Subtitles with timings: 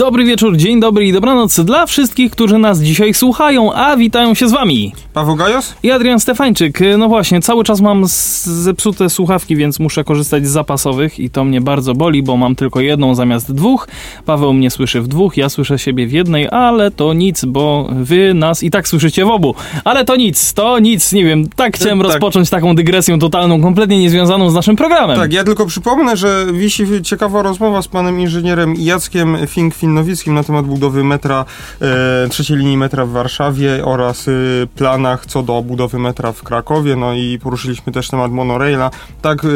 [0.00, 4.48] Dobry wieczór, dzień dobry i dobranoc dla wszystkich, którzy nas dzisiaj słuchają, a witają się
[4.48, 4.92] z wami.
[5.12, 5.74] Paweł Gajos?
[5.82, 6.78] I Adrian Stefańczyk.
[6.98, 8.04] No właśnie, cały czas mam
[8.44, 12.80] zepsute słuchawki, więc muszę korzystać z zapasowych i to mnie bardzo boli, bo mam tylko
[12.80, 13.88] jedną zamiast dwóch.
[14.26, 18.34] Paweł mnie słyszy w dwóch, ja słyszę siebie w jednej, ale to nic, bo wy
[18.34, 19.54] nas i tak słyszycie w obu.
[19.84, 22.08] Ale to nic, to nic, nie wiem, tak chciałem tak.
[22.08, 25.16] rozpocząć taką dygresją totalną, kompletnie niezwiązaną z naszym programem.
[25.16, 30.42] Tak, ja tylko przypomnę, że wisi ciekawa rozmowa z panem inżynierem Jackiem Fink-Fin Nowickim na
[30.42, 31.44] temat budowy metra,
[31.80, 34.32] e, trzeciej linii metra w Warszawie oraz e,
[34.74, 38.90] planach co do budowy metra w Krakowie, no i poruszyliśmy też temat monoraila.
[39.22, 39.48] Tak, e,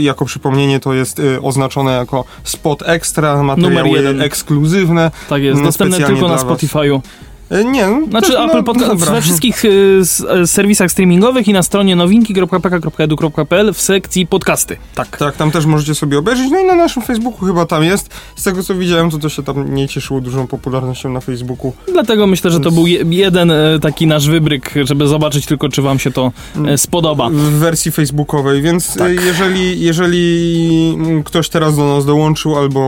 [0.00, 5.10] jako przypomnienie to jest e, oznaczone jako spot extra, materiały ekskluzywne.
[5.28, 6.96] Tak jest, dostępne tylko na Spotify'u.
[6.96, 7.31] E,
[7.64, 7.86] nie.
[7.86, 10.00] No, znaczy Apple no, Podcast we wszystkich y,
[10.46, 14.76] serwisach streamingowych i na stronie nowinki.pk.edu.pl w sekcji podcasty.
[14.94, 15.16] Tak.
[15.16, 16.50] Tak, tam też możecie sobie obejrzeć.
[16.50, 18.10] No i na naszym Facebooku chyba tam jest.
[18.36, 21.72] Z tego co widziałem, to to się tam nie cieszyło dużą popularnością na Facebooku.
[21.92, 26.10] Dlatego myślę, że to był jeden taki nasz wybryk, żeby zobaczyć tylko, czy wam się
[26.10, 26.78] to mm.
[26.78, 27.30] spodoba.
[27.30, 29.12] W wersji facebookowej, więc tak.
[29.24, 32.82] jeżeli, jeżeli ktoś teraz do nas dołączył albo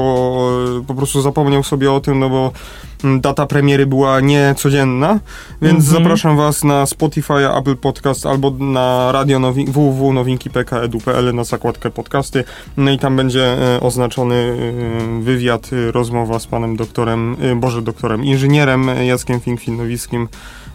[0.87, 2.53] po prostu zapomniał sobie o tym, no bo
[3.21, 5.21] data premiery była niecodzienna,
[5.63, 5.99] więc mm -hmm.
[5.99, 12.45] zapraszam was na Spotify, Apple Podcast albo na radio nowi www.nowinki.pk.edu.pl na zakładkę podcasty.
[12.77, 18.25] No i tam będzie e, oznaczony e, wywiad, e, rozmowa z panem doktorem, Boże doktorem,
[18.25, 20.27] inżynierem Jackiem Fink-Filnowickim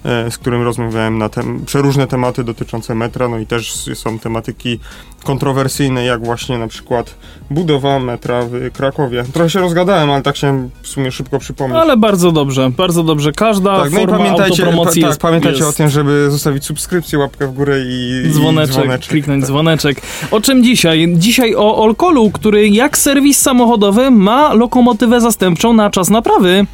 [0.04, 4.80] z którym rozmawiałem na tem przeróżne tematy dotyczące metra, no i też są tematyki
[5.24, 7.16] kontrowersyjne, jak właśnie na przykład
[7.52, 9.24] budowa metra w Krakowie.
[9.34, 11.80] Trochę się rozgadałem, ale tak się w sumie szybko przypomnieć.
[11.82, 13.32] Ale bardzo dobrze, bardzo dobrze.
[13.32, 15.70] Każda tak, forma no pamiętajcie, autopromocji pa, tak, pamiętajcie jest.
[15.70, 19.48] o tym, żeby zostawić subskrypcję, łapkę w górę i dzwoneczek, i dzwoneczek kliknąć tak.
[19.48, 20.02] dzwoneczek.
[20.32, 21.14] O czym dzisiaj?
[21.18, 26.66] Dzisiaj o Olkolu, który jak serwis samochodowy ma lokomotywę zastępczą na czas naprawy.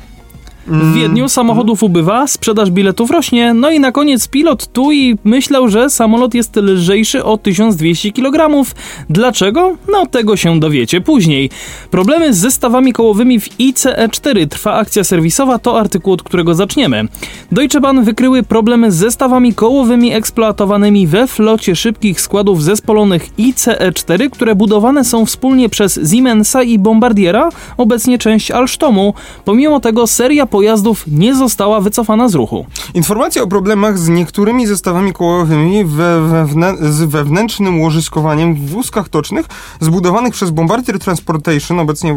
[0.67, 5.69] W Wiedniu samochodów ubywa, sprzedaż biletów rośnie, no i na koniec pilot tu i myślał,
[5.69, 8.65] że samolot jest lżejszy o 1200 kg.
[9.09, 9.77] Dlaczego?
[9.91, 11.49] No tego się dowiecie później.
[11.91, 17.07] Problemy z zestawami kołowymi w ICE-4 trwa akcja serwisowa, to artykuł, od którego zaczniemy.
[17.51, 24.55] Deutsche Bahn wykryły problemy z zestawami kołowymi eksploatowanymi we flocie szybkich składów zespolonych ICE-4, które
[24.55, 29.13] budowane są wspólnie przez Siemensa i Bombardiera, obecnie część Alstomu.
[29.45, 32.65] Pomimo tego seria pojazdów nie została wycofana z ruchu.
[32.93, 36.47] Informacja o problemach z niektórymi zestawami kołowymi we,
[36.79, 39.45] z wewnętrznym łożyskowaniem w wózkach tocznych
[39.79, 42.15] zbudowanych przez Bombardier Transportation, obecnie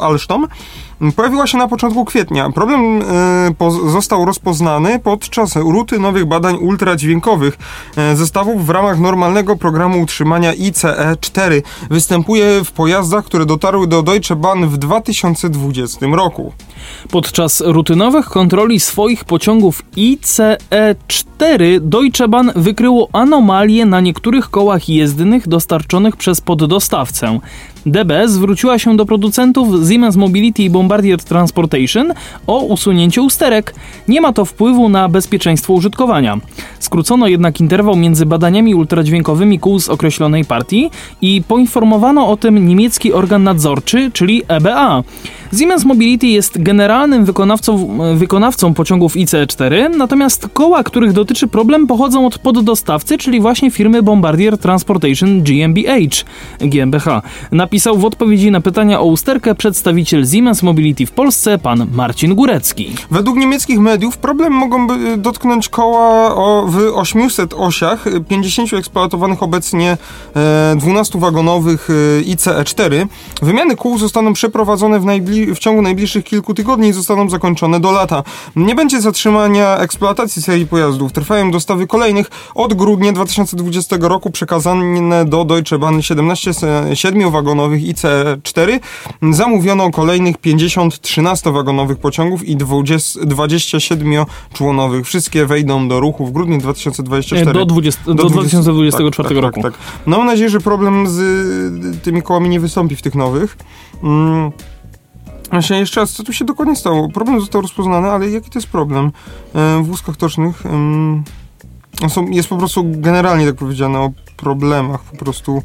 [0.00, 0.46] Alstom,
[1.12, 2.50] pojawiła się na początku kwietnia.
[2.50, 7.58] Problem y, został rozpoznany podczas rutynowych badań ultradźwiękowych
[8.12, 11.62] y, zestawów w ramach normalnego programu utrzymania ICE-4.
[11.90, 16.52] Występuje w pojazdach, które dotarły do Deutsche Bahn w 2020 roku.
[17.10, 26.16] Podczas rutynowych kontroli swoich pociągów ICE-4 Deutsche Bahn wykryło anomalie na niektórych kołach jezdnych dostarczonych
[26.16, 27.38] przez poddostawcę.
[27.86, 32.12] DB zwróciła się do producentów Siemens Mobility i Bombardier Transportation
[32.46, 33.74] o usunięcie usterek.
[34.08, 36.38] Nie ma to wpływu na bezpieczeństwo użytkowania.
[36.78, 40.90] Skrócono jednak interwał między badaniami ultradźwiękowymi kół z określonej partii
[41.20, 45.02] i poinformowano o tym niemiecki organ nadzorczy, czyli EBA.
[45.58, 52.38] Siemens Mobility jest generalnym wykonawcą, wykonawcą pociągów ICE-4, natomiast koła, których dotyczy problem, pochodzą od
[52.38, 56.24] poddostawcy, czyli właśnie firmy Bombardier Transportation GmbH.
[56.60, 57.22] GmbH.
[57.74, 62.94] Napisał w odpowiedzi na pytania o usterkę przedstawiciel Siemens Mobility w Polsce, pan Marcin Górecki.
[63.10, 64.86] Według niemieckich mediów problem mogą
[65.18, 69.96] dotknąć koła o, w 800 osiach, 50 eksploatowanych obecnie
[70.36, 73.06] e, 12 wagonowych e, ICE-4.
[73.42, 78.22] Wymiany kół zostaną przeprowadzone w najbliższym w ciągu najbliższych kilku tygodni zostaną zakończone do lata.
[78.56, 81.12] Nie będzie zatrzymania eksploatacji serii pojazdów.
[81.12, 82.30] Trwają dostawy kolejnych.
[82.54, 86.50] Od grudnia 2020 roku przekazane do Deutsche Bahn 17
[86.92, 88.80] 7-wagonowych IC4.
[89.30, 95.04] Zamówiono kolejnych 50 13-wagonowych pociągów i 27-członowych.
[95.04, 97.52] Wszystkie wejdą do ruchu w grudniu 2024.
[97.52, 99.62] Do, 20, do, do 2024 tak, tak, roku.
[99.62, 103.56] Tak, tak, no mam nadzieję, że problem z tymi kołami nie wystąpi w tych nowych.
[104.02, 104.52] Mm.
[105.50, 107.08] Właśnie jeszcze raz, co tu się dokładnie stało?
[107.08, 109.12] Problem został rozpoznany, ale jaki to jest problem?
[109.54, 110.62] E, w wózkach tocznych
[112.08, 115.62] są, jest po prostu generalnie tak powiedziane o problemach po prostu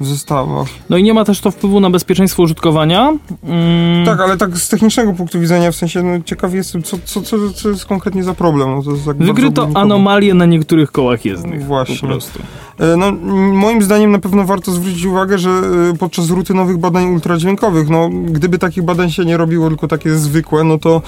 [0.00, 0.68] zestawach.
[0.90, 3.12] No i nie ma też to wpływu na bezpieczeństwo użytkowania.
[3.44, 7.22] Mm, Tak, ale tak z technicznego punktu widzenia, w sensie, no, ciekaw jestem, co, co,
[7.22, 8.70] co, co jest konkretnie za problem.
[8.70, 11.64] No, to jest tak Wykryto anomalie na niektórych kołach jezdnych.
[11.64, 11.98] Właśnie.
[11.98, 12.38] Po prostu.
[12.78, 13.12] E, No,
[13.52, 18.58] moim zdaniem na pewno warto zwrócić uwagę, że e, podczas rutynowych badań ultradźwiękowych, no, gdyby
[18.58, 21.02] takich badań się nie robiło, tylko takie zwykłe, no to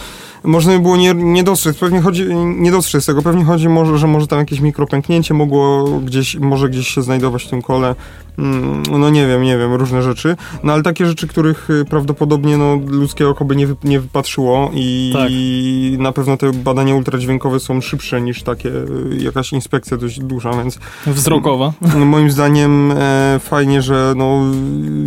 [0.44, 1.78] można by było nie, nie dostrzec.
[1.78, 3.22] Pewnie chodzi, nie dostrzec tego.
[3.22, 7.50] Pewnie chodzi może, że może tam jakieś mikropęknięcie mogło gdzieś, może gdzieś się znajdować w
[7.50, 7.94] tym kole.
[8.38, 10.36] Mm, No nie wiem, nie wiem, różne rzeczy.
[10.62, 15.10] No ale takie rzeczy, których prawdopodobnie no, ludzkie oko by nie, wy, nie wypatrzyło i,
[15.16, 15.28] Tak.
[15.30, 18.70] i na pewno te badania ultradźwiękowe są szybsze niż takie,
[19.18, 21.53] jakaś inspekcja dość duża, więc Wzrokowa.
[21.98, 24.40] No, moim zdaniem e, fajnie, że no,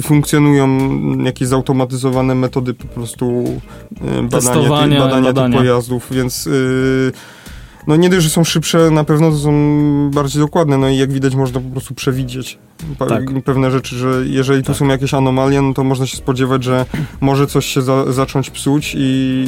[0.01, 0.77] funkcjonują
[1.23, 3.43] jakieś zautomatyzowane metody po prostu
[4.19, 5.49] e, badania, badania, badania.
[5.49, 7.11] tych pojazdów, więc y,
[7.87, 9.51] no nie dość, że są szybsze, na pewno to są
[10.13, 12.57] bardziej dokładne, no i jak widać można po prostu przewidzieć
[12.97, 13.23] Tak.
[13.45, 14.75] pewne rzeczy, że jeżeli tu Tak.
[14.75, 16.85] są jakieś anomalie, no to można się spodziewać, że
[17.21, 19.45] może coś się za, zacząć psuć i,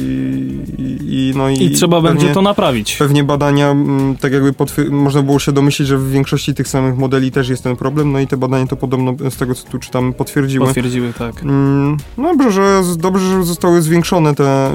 [0.78, 2.96] i, no i, I trzeba pewnie, będzie to naprawić.
[2.96, 4.54] Pewnie badania, mm, tak jakby
[4.90, 8.20] można było się domyślić, że w większości tych samych modeli też jest ten problem, no
[8.20, 10.66] i te badania to podobno z tego, co tu czytam, potwierdziły.
[10.66, 11.42] Potwierdziły, tak.
[11.42, 14.72] Mm, no dobrze, że, dobrze, że zostały zwiększone te,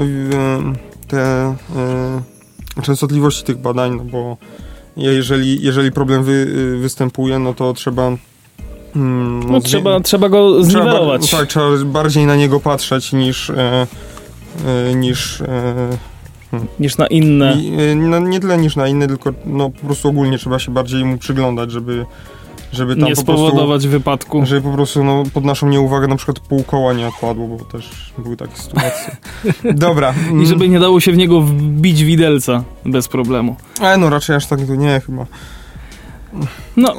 [1.08, 2.35] te e,
[2.82, 4.36] częstotliwości tych badań, no bo
[4.96, 6.46] jeżeli, jeżeli problem wy,
[6.80, 8.10] występuje, no to trzeba...
[8.96, 11.30] mm, No trzeba, trzeba go trzeba bar- zniwelować.
[11.30, 13.50] tak, trzeba bardziej na niego patrzeć niż...
[13.50, 13.86] E,
[14.66, 15.74] e, niż e,
[16.80, 17.52] Niż na inne.
[17.60, 20.72] i, y, no, nie tyle niż na inne, tylko no, po prostu ogólnie trzeba się
[20.72, 22.06] bardziej mu przyglądać, żeby,
[22.72, 24.46] żeby tam Nie po prostu, spowodować wypadku.
[24.46, 28.12] żeby po prostu no, pod naszą nieuwagę na przykład pół koła nie odpadło, bo też
[28.18, 29.16] były takie sytuacje.
[29.74, 30.14] Dobra.
[30.28, 33.56] mm, I żeby nie dało się w niego wbić widelca bez problemu.
[33.80, 35.26] Ale no raczej aż tak to nie chyba.
[36.76, 36.94] No,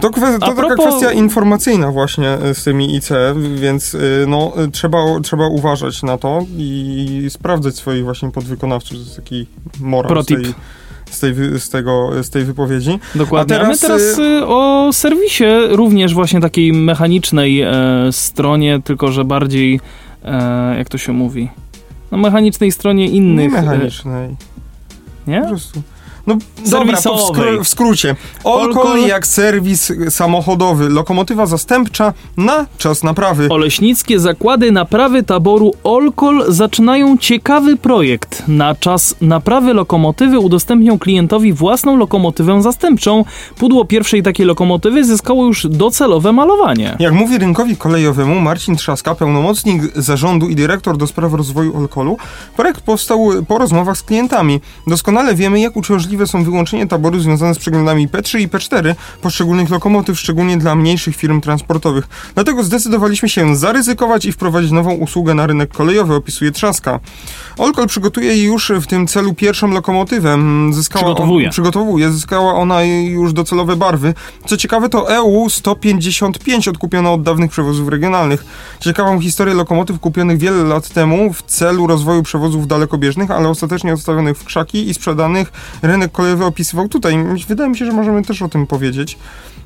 [0.00, 3.08] To, to A taka propos- kwestia informacyjna właśnie y, z tymi IC,
[3.54, 8.90] więc y, no, y, trzeba, trzeba uważać na to i sprawdzać swoich właśnie podwykonawców.
[8.90, 9.46] To jest taki
[9.80, 10.56] morał Pro z tej, tip.
[11.10, 12.98] Z, tej, z, tego, z tej wypowiedzi.
[13.14, 13.56] dokładnie.
[13.56, 17.72] A, A teraz, my teraz y, o serwisie, również właśnie takiej mechanicznej e,
[18.10, 19.80] stronie, tylko że bardziej,
[20.24, 21.48] e, jak to się mówi,
[22.12, 23.52] no mechanicznej stronie Nie innych.
[23.52, 24.28] mechanicznej.
[24.28, 24.36] E,
[25.30, 25.40] nie?
[25.42, 25.82] Po prostu.
[26.28, 26.36] No
[26.70, 28.16] dobra, w, skró- w skrócie.
[28.44, 33.48] Olkol Olkol- jak serwis samochodowy, lokomotywa zastępcza na czas naprawy.
[33.50, 38.42] Oleśnickie zakłady naprawy taboru Olkol zaczynają ciekawy projekt.
[38.48, 43.24] Na czas naprawy lokomotywy udostępnią klientowi własną lokomotywę zastępczą.
[43.58, 46.96] Pudło pierwszej takiej lokomotywy zyskało już docelowe malowanie.
[46.98, 52.16] Jak mówi rynkowi kolejowemu Marcin Trzaska, pełnomocnik zarządu i dyrektor do spraw rozwoju Olkolu,
[52.56, 54.60] projekt powstał po rozmowach z klientami.
[54.86, 55.76] Doskonale wiemy, jak
[56.18, 61.16] uciążliwe są wyłączenie taboru związane z przeglądami P3 i P4 poszczególnych lokomotyw, szczególnie dla mniejszych
[61.16, 62.08] firm transportowych.
[62.34, 67.00] Dlatego zdecydowaliśmy się zaryzykować i wprowadzić nową usługę na rynek kolejowy, opisuje Trzaska.
[67.58, 70.32] Olkol przygotuje już w tym celu pierwszą lokomotywę.
[70.32, 71.50] Mm, Zyskała Przygotowuje.
[71.50, 72.10] przygotowuje.
[72.12, 74.14] Zyskała ona już docelowe barwy.
[74.46, 78.44] Co ciekawe, to EU 155 odkupiona od dawnych przewozów regionalnych.
[78.80, 84.38] Ciekawą historię lokomotyw kupionych wiele lat temu w celu rozwoju przewozów dalekobieżnych, ale ostatecznie odstawionych
[84.38, 87.24] w krzaki i sprzedanych rynek kolejowy opisywał tutaj.
[87.48, 89.18] Wydaje mi się, że możemy też o tym powiedzieć.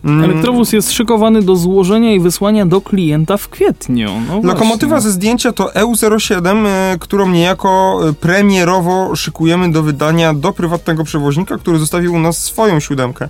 [0.05, 0.25] Mm.
[0.25, 4.11] Elektrowóz jest szykowany do złożenia i wysłania do klienta w kwietniu.
[4.29, 10.53] No Lokomotywa ze zdjęcia to EU07, e, którą niejako e, premierowo szykujemy do wydania do
[10.53, 13.29] prywatnego przewoźnika, który zostawił u nas swoją siódemkę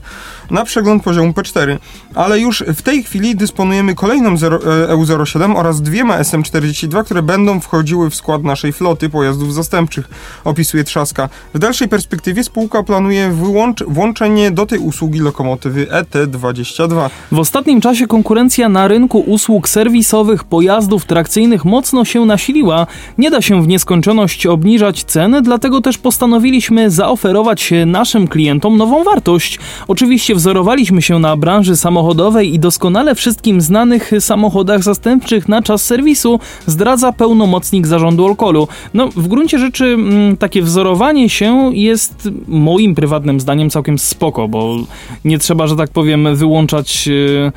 [0.51, 1.79] na przegląd poziomu P4.
[2.15, 8.11] Ale już w tej chwili dysponujemy kolejną EU07 e, oraz dwiema SM42, które będą wchodziły
[8.11, 10.09] w skład naszej floty pojazdów zastępczych,
[10.45, 11.29] opisuje Trzaska.
[11.55, 16.62] W dalszej perspektywie spółka planuje wyłącz- włączenie do tej usługi lokomotywy ET20.
[16.63, 17.11] 22.
[17.33, 22.87] W ostatnim czasie konkurencja na rynku usług serwisowych pojazdów trakcyjnych mocno się nasiliła.
[23.19, 29.59] Nie da się w nieskończoność obniżać ceny, dlatego też postanowiliśmy zaoferować naszym klientom nową wartość.
[29.89, 36.41] Oczywiście wzorowaliśmy się na branży samochodowej i doskonale wszystkim znanych samochodach zastępczych na czas serwisu,
[36.67, 38.69] zdradza pełnomocnik zarządu Olkolu.
[38.95, 39.97] No, w gruncie rzeczy
[40.39, 44.77] takie wzorowanie się jest moim prywatnym zdaniem całkiem spoko, bo
[45.25, 47.53] nie trzeba, że tak powiem, wyłączyć wyłączać e, e,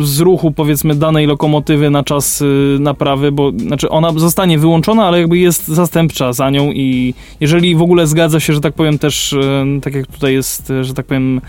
[0.00, 2.44] z ruchu powiedzmy danej lokomotywy na czas e,
[2.78, 7.82] naprawy, bo znaczy ona zostanie wyłączona, ale jakby jest zastępcza za nią i jeżeli w
[7.82, 9.34] ogóle zgadza się, że tak powiem też,
[9.82, 11.40] tak jak tutaj jest, że tak powiem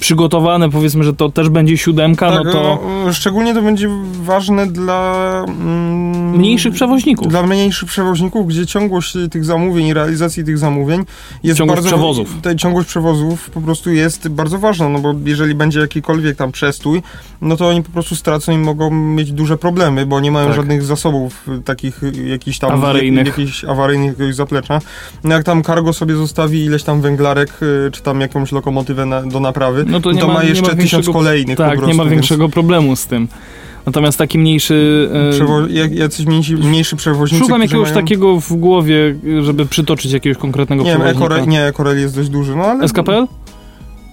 [0.00, 3.88] przygotowane, powiedzmy, że to też będzie siódemka, Tak, no to no, szczególnie to będzie
[4.22, 7.28] ważne dla mm, mniejszych przewoźników.
[7.28, 11.04] Dla mniejszych przewoźników, gdzie ciągłość tych zamówień i realizacji tych zamówień
[11.42, 11.88] jest Ciągłość bardzo...
[11.96, 12.34] przewozów.
[12.42, 17.02] Ta ciągłość przewozów po prostu jest bardzo ważna, no bo jeżeli będzie jakikolwiek tam przestój,
[17.42, 20.56] no to oni po prostu stracą i mogą mieć duże problemy, bo nie mają Tak.
[20.56, 22.70] żadnych zasobów y, takich y, jakichś tam...
[22.70, 23.26] Awaryjnych.
[23.26, 24.80] Jakichś awaryjnych jakiegoś zaplecza.
[25.24, 29.22] No jak tam cargo sobie zostawi ileś tam węglarek, y, czy tam jakąś lokomotywę na,
[29.22, 31.86] do naprawy, No to to, nie ma- ma jeszcze ma tysiąc kolejnych tak, prostu.
[31.88, 33.28] nie ma więc- większego problemu z tym.
[33.86, 35.08] Natomiast taki mniejszy...
[35.12, 38.00] e, Przewo- jacyś mniejsi, mniejszy przewoźnicy, Szukam jakiegoś mają...
[38.02, 41.18] takiego w głowie, żeby przytoczyć jakiegoś konkretnego Nie przewoźnika.
[41.24, 42.88] Ecorel, nie, Ecorel jest dość duży, no ale...
[42.88, 43.26] SKPL?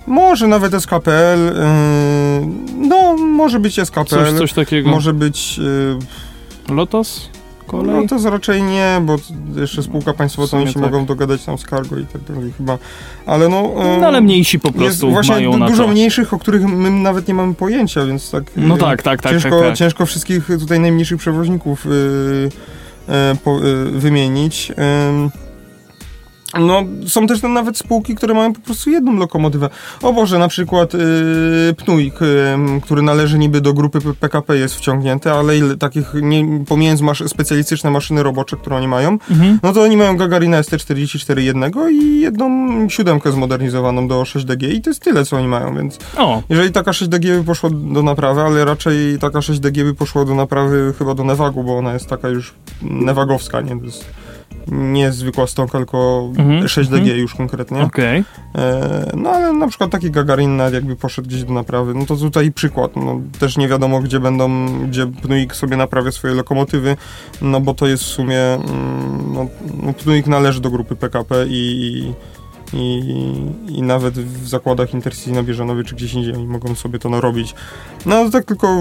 [0.07, 2.47] Może nawet SKPL, yy,
[2.87, 4.89] no może być SKPL, Coś, coś takiego.
[4.89, 5.57] może być...
[5.57, 7.29] Yy, Lotos?
[7.67, 8.07] Kolej?
[8.11, 9.15] no to raczej nie, bo
[9.55, 10.81] jeszcze spółka państwowa, to oni się tak.
[10.81, 12.77] mogą dogadać tam z cargo i tak dalej chyba,
[13.25, 13.71] ale no...
[13.99, 15.89] No ale mniejsi po prostu właśnie mają na dużo to.
[15.89, 18.43] mniejszych, o których my nawet nie mamy pojęcia, więc tak...
[18.57, 19.77] No yy, tak, tak, tak, ciężko, tak, tak.
[19.77, 22.49] ciężko wszystkich tutaj najmniejszych przewoźników yy,
[23.09, 24.71] e, po, yy, wymienić.
[26.59, 29.69] No, są też tam nawet spółki, które mają po prostu jedną lokomotywę.
[30.01, 30.99] O Boże, na przykład yy,
[31.73, 37.01] Pnuik, yy, który należy niby do grupy PKP jest wciągnięty, ale ile takich, nie, pomijając
[37.01, 39.59] masz specjalistyczne maszyny robocze, które oni mają, Mhm.
[39.63, 42.49] no to oni mają Gagarina ST44 jednego i jedną
[42.89, 46.91] siódemkę zmodernizowaną do 6DG i to jest tyle, co oni mają, więc O, jeżeli taka
[46.91, 51.23] 6DG by poszła do naprawy, ale raczej taka 6DG by poszła do naprawy chyba do
[51.23, 53.79] Nevagu, bo ona jest taka już nevagowska, nie?
[53.79, 54.05] To jest
[54.71, 57.17] nie zwykła stonka, tylko Mhm, 6DG mhm.
[57.17, 57.81] już konkretnie.
[57.81, 58.23] okej.
[58.55, 62.15] E, no ale na przykład taki Gagarin nawet jakby poszedł gdzieś do naprawy, no to
[62.15, 62.95] tutaj przykład.
[62.95, 66.97] No, też nie wiadomo, gdzie będą, gdzie Pnuik sobie naprawia swoje lokomotywy,
[67.41, 69.47] no bo to jest w sumie, mm, no,
[69.83, 72.13] no Pnuik należy do grupy PKP i, i,
[72.75, 77.55] i nawet w zakładach Intercity na Bieżanowie czy gdzieś indziej oni mogą sobie to narobić.
[78.05, 78.77] No to tak tylko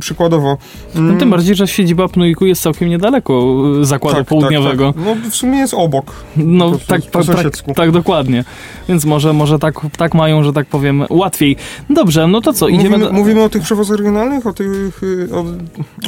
[0.00, 0.58] przykładowo.
[0.94, 4.92] No Mm, tym bardziej, że siedziba Pnuiku jest całkiem niedaleko y, zakładu południowego.
[4.92, 5.16] Tak, tak.
[5.24, 6.12] No w sumie jest obok.
[6.36, 8.44] No Po- tak, po tak, tak, tak, dokładnie.
[8.88, 11.56] Więc może, może tak, tak mają, że tak powiem, łatwiej.
[11.90, 13.12] Dobrze, no to co, idziemy Mówimy, do...
[13.12, 15.44] mówimy o tych przewozach regionalnych, o, tych, y, o,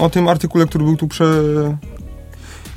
[0.05, 1.25] o tym artykule, który był tu prze...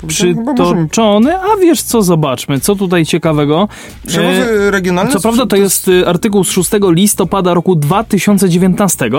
[0.06, 3.68] Przytoczony, a wiesz co, zobaczmy, co tutaj ciekawego.
[4.04, 5.12] E, Przewozy regionalne...
[5.12, 9.10] Co prawda to jest y, artykuł z 6 listopada roku 2019,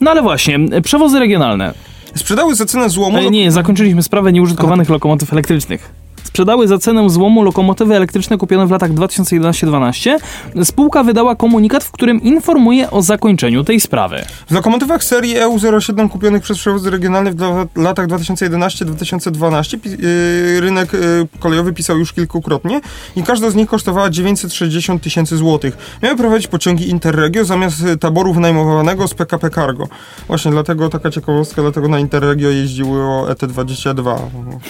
[0.00, 1.74] no ale właśnie, y, przewozy regionalne.
[2.14, 3.18] Sprzedały za cenę złomu...
[3.18, 6.01] E, nie, zakończyliśmy sprawę nieużytkowanych lokomotyw elektrycznych.
[6.32, 10.18] Sprzedały za cenę złomu lokomotywy elektryczne kupione w latach 2011-12.
[10.64, 14.24] Spółka wydała komunikat, w którym informuje o zakończeniu tej sprawy.
[14.50, 20.92] W lokomotywach serii E EU07 kupionych przez przewozy regionalne w latach 2011-2012 pi- yy, rynek
[20.92, 22.80] yy, kolejowy pisał już kilkukrotnie
[23.16, 25.98] i każda z nich kosztowała 960 tysięcy złotych.
[26.02, 29.88] Miały prowadzić pociągi Interregio zamiast y, taboru wynajmowanego z PKP Cargo.
[30.26, 34.16] Właśnie dlatego taka ciekawostka, dlatego na Interregio jeździło ET22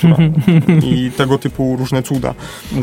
[0.00, 0.16] chyba.
[0.88, 2.34] i tego typu różne cuda.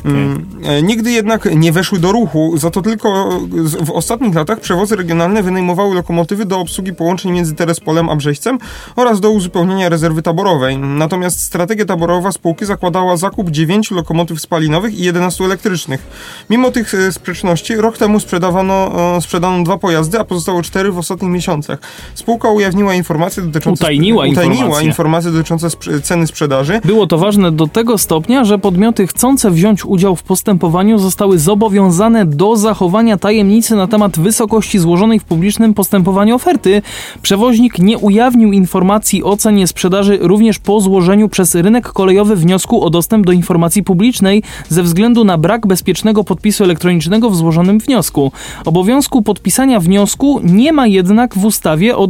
[0.06, 4.60] Mm, e, Nigdy jednak nie weszły do ruchu, za to tylko z- w ostatnich latach
[4.60, 8.58] przewozy regionalne wynajmowały lokomotywy do obsługi połączeń między Terespolem a Brzeźcem
[8.96, 10.78] oraz do uzupełnienia rezerwy taborowej.
[10.78, 16.08] Natomiast strategia taborowa spółki zakładała zakup 9 lokomotyw spalinowych i 11 elektrycznych.
[16.50, 20.98] Mimo tych e, sprzeczności, rok temu sprzedawano, e, sprzedano dwa pojazdy, a pozostałe cztery w
[20.98, 21.80] ostatnich miesiącach.
[22.16, 23.84] Spółka ujawniła informacje dotyczące...
[23.84, 24.88] Utajniła utajniła informacje.
[24.88, 25.68] informacje dotyczące
[26.04, 26.82] ceny sprzedaży.
[26.86, 32.26] Było to ważne do tego stopnia, że podmioty chcące wziąć udział w postępowaniu zostały zobowiązane
[32.26, 36.82] do zachowania tajemnicy na temat wysokości złożonej w publicznym postępowaniu oferty.
[37.22, 42.90] Przewoźnik nie ujawnił informacji o cenie sprzedaży również po złożeniu przez rynek kolejowy wniosku o
[42.90, 48.32] dostęp do informacji publicznej ze względu na brak bezpiecznego podpisu elektronicznego w złożonym wniosku.
[48.66, 52.08] Obowiązku podpisania wniosku nie ma jednak w ustawie o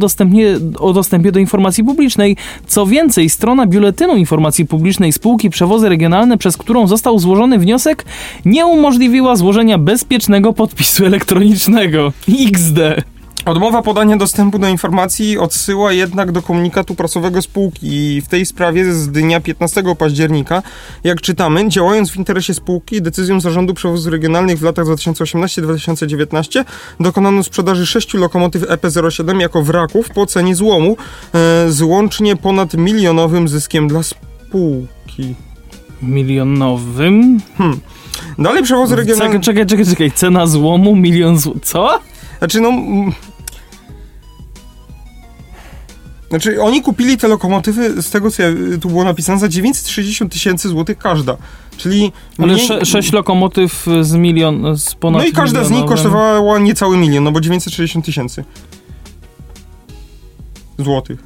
[0.78, 2.36] o dostępie do informacji publicznej.
[2.66, 8.04] Co więcej, strona Biuletynu Informacji Publicznej spółki Przewozy Regionalne, przez którą został złożony wniosek,
[8.44, 12.12] nie umożliwiła złożenia bezpiecznego podpisu elektronicznego.
[12.50, 12.78] XD.
[13.44, 18.94] Odmowa podania dostępu do informacji odsyła jednak do komunikatu prasowego spółki i w tej sprawie
[18.94, 20.62] z dnia 15 października,
[21.04, 26.64] jak czytamy, działając w interesie spółki, decyzją zarządu przewozów regionalnych w latach 2018-2019
[27.00, 30.96] dokonano sprzedaży sześciu lokomotyw EP07 jako wraków po cenie złomu
[31.34, 35.34] e, z łącznie ponad milionowym zyskiem dla spółki.
[36.02, 37.40] Milionowym?
[38.38, 39.40] Dalej przewozy regionalne...
[39.40, 40.12] Czekaj, czekaj, czekaj, czekaj.
[40.12, 41.60] Cena złomu milion zł.
[41.62, 41.98] Co?
[42.38, 42.68] Znaczy no...
[42.68, 43.12] mm,
[46.30, 48.48] Znaczy, oni kupili te lokomotywy, z tego co ja,
[48.80, 51.36] tu było napisane, za 960 tysięcy złotych każda.
[51.76, 52.12] Czyli...
[52.38, 56.58] Ale mniej- sześć lokomotyw z milion, z ponad No i każda z nich milionowym- kosztowała
[56.58, 58.44] niecały milion, no bo 960 tysięcy
[60.78, 61.18] złotych.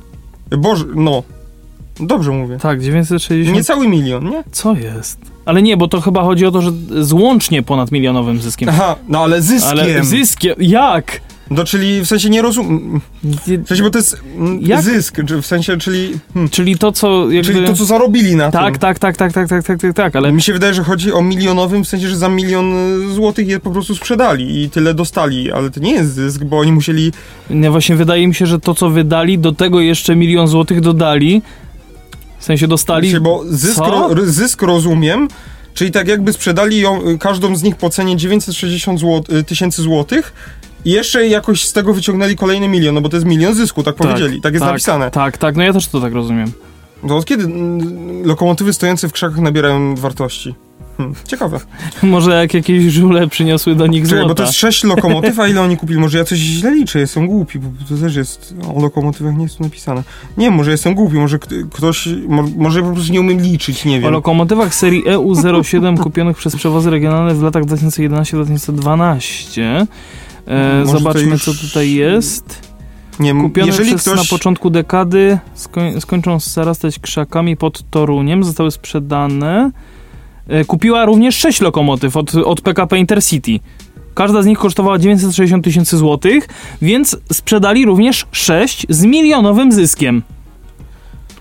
[0.59, 1.23] Boże, no.
[2.00, 2.58] Dobrze mówię.
[2.58, 3.56] Tak, 960.
[3.56, 4.44] Niecały milion, nie?
[4.52, 5.18] Co jest?
[5.44, 6.70] Ale nie, bo to chyba chodzi o to, że
[7.00, 8.68] złącznie ponad milionowym zyskiem.
[8.68, 9.70] Aha, no ale zyskiem.
[9.70, 10.54] Ale zyskiem.
[10.58, 11.20] Jak?
[11.50, 13.00] No, czyli w sensie nie rozumiem.
[13.24, 14.82] W sensie, bo to jest mm, Jak?
[14.82, 16.12] zysk, w sensie, czyli.
[16.34, 16.50] Hmm.
[16.50, 17.30] Czyli to, co.
[17.30, 17.52] Jakby...
[17.52, 18.80] Czyli to, co zarobili na tak, tym.
[18.80, 20.32] Tak, tak, tak, tak, tak, tak, tak, tak, ale.
[20.32, 23.60] Mi się wydaje, że chodzi o milionowym, w sensie, że za milion y, złotych je
[23.60, 27.12] po prostu sprzedali i tyle dostali, ale to nie jest zysk, bo oni musieli.
[27.50, 31.42] No właśnie, wydaje mi się, że to, co wydali, do tego jeszcze milion złotych dodali
[32.44, 33.20] w sensie dostali...
[33.20, 35.28] Bo zysk, ro, zysk rozumiem,
[35.74, 39.82] czyli tak jakby sprzedali ją, y, każdą z nich po cenie 960 zł, y, tysięcy
[39.82, 40.32] złotych
[40.84, 43.94] i jeszcze jakoś z tego wyciągnęli kolejny milion, no bo to jest milion zysku, tak
[43.94, 45.10] powiedzieli, tak, jest napisane.
[45.10, 46.52] Tak, tak, no ja też to tak rozumiem.
[47.08, 50.54] To od kiedy mm, lokomotywy stojące w krzakach nabierają wartości?
[50.96, 51.60] Hmm, ciekawe.
[52.02, 54.28] Może jak jakieś żule przyniosły do nich Czekaj, złota.
[54.28, 56.00] bo to jest sześć lokomotyw, a ile oni kupili?
[56.00, 59.56] Może ja coś źle liczę, jestem głupi, bo to też jest, o lokomotywach nie jest
[59.58, 60.02] tu napisane.
[60.36, 63.98] Nie, może jestem głupi, może kt- ktoś, mo, może po prostu nie umiem liczyć, nie
[63.98, 64.12] O wiem.
[64.12, 69.86] lokomotywach serii E EU07 kupionych przez przewozy regionalne w latach 2011-2012.
[70.48, 72.74] E, zobaczmy, już- co tutaj jest.
[73.20, 74.16] Nie, Kupione jeżeli przez, ktoś...
[74.16, 79.70] na początku dekady, skoń, skończą zarastać krzakami pod Toruniem, zostały sprzedane.
[80.48, 83.60] E, kupiła również 6 lokomotyw od, od PKP Intercity.
[84.14, 86.48] Każda z nich kosztowała 960 tysięcy złotych,
[86.82, 90.22] więc sprzedali również 6 z milionowym zyskiem.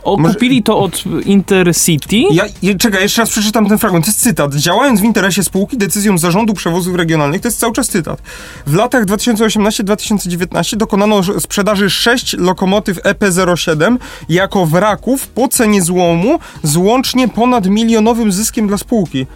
[0.04, 2.16] O, Może- Kupili to od Intercity.
[2.32, 4.06] Ja, je, czekaj, jeszcze raz przeczytam ten fragment.
[4.06, 4.56] To jest cytat.
[4.56, 8.22] Działając w interesie spółki decyzją zarządu przewozów regionalnych, to jest cały czas cytat.
[8.68, 13.98] W latach 2018-2019 dokonano sprzedaży 6 lokomotyw EP07
[14.30, 19.28] jako wraków po cenie złomu z łącznie ponad milionowym zyskiem dla spółki.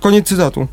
[0.00, 0.66] Koniec cytatu.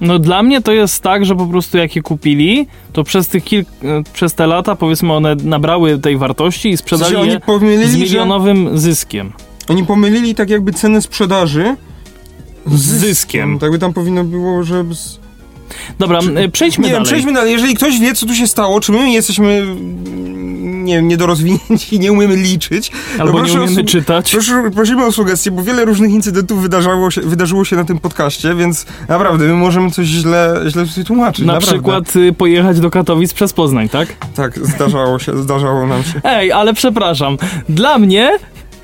[0.00, 3.44] No dla mnie to jest tak, że po prostu jak je kupili, to przez tych
[3.44, 7.38] kilk, e, przez te lata powiedzmy one nabrały tej wartości i W sensie sprzedali je
[7.38, 9.32] z pomylili, że, milionowym zyskiem.
[9.68, 11.76] oni pomylili tak jakby cenę sprzedaży
[12.66, 13.58] Z zyskiem.
[13.58, 14.84] Tak by tam powinno było, że...
[14.94, 15.20] Z...
[15.98, 17.06] Dobra, e, przejdźmy Nie wiem, dalej.
[17.06, 17.52] przejdźmy dalej.
[17.52, 22.00] Jeżeli ktoś wie, co tu się stało, czy my jesteśmy mm, nie wiem, niedorozwinięci i
[22.00, 24.32] nie umiemy liczyć, Albo to nie umiemy czytać.
[24.32, 28.54] Proszę, prosimy o sugestie, bo wiele różnych incydentów wydarzało się, wydarzyło się na tym podcaście,
[28.54, 31.46] więc naprawdę my możemy coś źle, źle tutaj tłumaczyć.
[31.46, 31.72] Na naprawdę.
[31.74, 34.08] przykład y, pojechać do Katowic przez Poznań, tak?
[34.34, 36.20] Tak, zdarzało się, zdarzało nam się.
[36.24, 37.36] Ej, ale przepraszam.
[37.68, 38.38] Dla mnie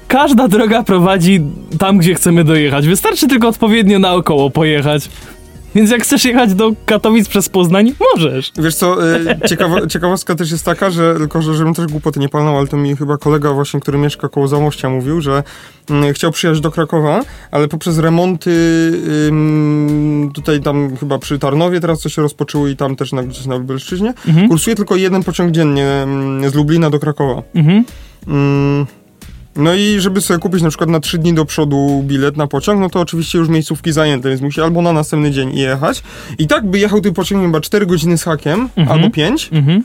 [0.09, 1.41] każda droga prowadzi
[1.79, 2.89] tam, gdzie chcemy dojechać.
[2.89, 5.09] Wystarczy tylko odpowiednio naokoło pojechać.
[5.77, 8.53] Więc jak chcesz jechać do Katowic przez Poznań, możesz.
[8.59, 12.29] Wiesz co, y, ciekawa, ciekawostka też jest taka, że tylko, że żebym też głupoty nie
[12.29, 15.43] palnął, ale to mi chyba kolega właśnie, który mieszka koło Zamościa mówił, że
[15.91, 18.51] mm, chciał przyjechać do Krakowa, ale poprzez remonty
[19.29, 23.47] ym, tutaj tam chyba przy Tarnowie teraz coś się rozpoczęło i tam też na, gdzieś
[23.47, 24.49] na Lubelszczyźnie, Mhm.
[24.49, 27.43] kursuje tylko jeden pociąg dziennie ym, z Lublina do Krakowa.
[27.55, 27.85] Mhm.
[28.29, 28.87] Ym,
[29.57, 32.81] no i żeby sobie kupić na przykład na trzy dni do przodu bilet na pociąg,
[32.81, 36.03] no to oczywiście już miejscówki zajęte, więc musi albo na następny dzień jechać.
[36.39, 38.89] I tak by jechał tym pociągiem chyba 4 godziny z hakiem, Mhm.
[38.89, 39.49] albo 5.
[39.53, 39.85] Mhm.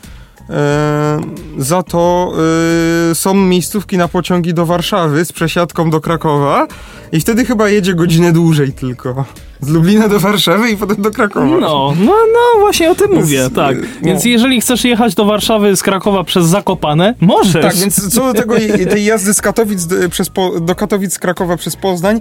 [0.49, 1.19] E,
[1.58, 2.34] za to
[3.12, 6.67] e, są miejscówki na pociągi do Warszawy z przesiadką do Krakowa
[7.12, 9.25] i wtedy chyba jedzie godzinę dłużej tylko.
[9.62, 11.45] Z Lublina do Warszawy i potem do Krakowa.
[11.45, 13.77] No, no, no, właśnie o tym mówię, Więc, tak.
[13.77, 14.30] y, Więc no.
[14.30, 17.63] jeżeli chcesz jechać do Warszawy z Krakowa przez Zakopane, możesz.
[17.63, 18.56] Tak, więc co do tego
[18.89, 22.19] tej jazdy z Katowic do, przez do Katowic z Krakowa przez Poznań.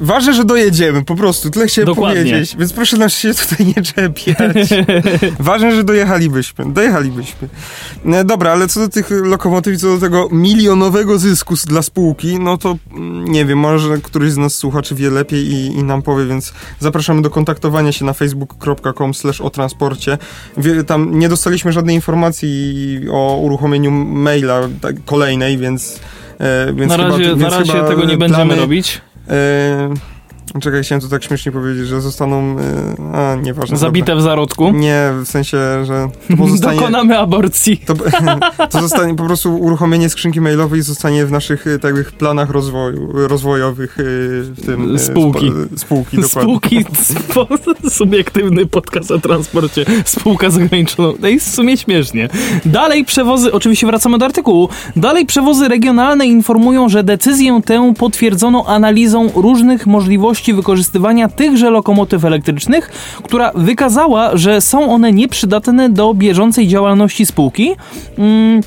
[0.00, 2.20] Ważne, że dojedziemy, po prostu, tyle chciałem Dokładnie.
[2.22, 4.68] powiedzieć, więc proszę nas się tutaj nie czepiać.
[5.40, 7.48] Ważne, że dojechalibyśmy, dojechalibyśmy.
[8.06, 12.38] E, Dobra, ale co do tych lokomotyw i co do tego milionowego zysku dla spółki,
[12.38, 16.02] no to mm, nie wiem, może któryś z nas słuchaczy wie lepiej i, i nam
[16.02, 20.18] powie, więc zapraszamy do kontaktowania się na facebook.com slash o transporcie.
[20.86, 26.00] Tam nie dostaliśmy żadnej informacji o uruchomieniu maila tak, kolejnej, więc...
[26.38, 29.00] e, na chyba- razie, więc na razie chyba tego nie będziemy robić.
[29.30, 29.94] Yy
[30.60, 32.56] czekaj, chciałem to tak śmiesznie powiedzieć, że zostaną.
[32.58, 33.76] E, a, nieważne.
[33.76, 34.64] Zabite w zarodku.
[34.64, 34.80] dobra.
[34.80, 36.78] Nie, w sensie, że to pozostanie.
[36.80, 37.76] Dokonamy aborcji.
[37.76, 37.94] To,
[38.70, 43.28] to zostanie po prostu uruchomienie skrzynki mailowej zostanie w naszych e, tak jakby planach rozwoju,
[43.28, 44.02] rozwojowych e,
[44.42, 44.98] w tym.
[44.98, 45.50] Spółki.
[45.50, 46.42] spo- spółki, dokładnie.
[46.42, 47.48] Spółki, spo,
[47.98, 51.04] subiektywny podcast o transporcie, spółka zagraniczna.
[51.20, 52.28] To jest w sumie śmiesznie.
[52.64, 54.68] Dalej przewozy, oczywiście wracamy do artykułu.
[54.96, 62.24] Dalej przewozy regionalne informują, że decyzję tę potwierdzono analizą różnych możliwości możliwości wykorzystywania tychże lokomotyw
[62.24, 62.90] elektrycznych,
[63.22, 67.76] która wykazała, że są one nieprzydatne do bieżącej działalności spółki.
[68.18, 68.60] Mm,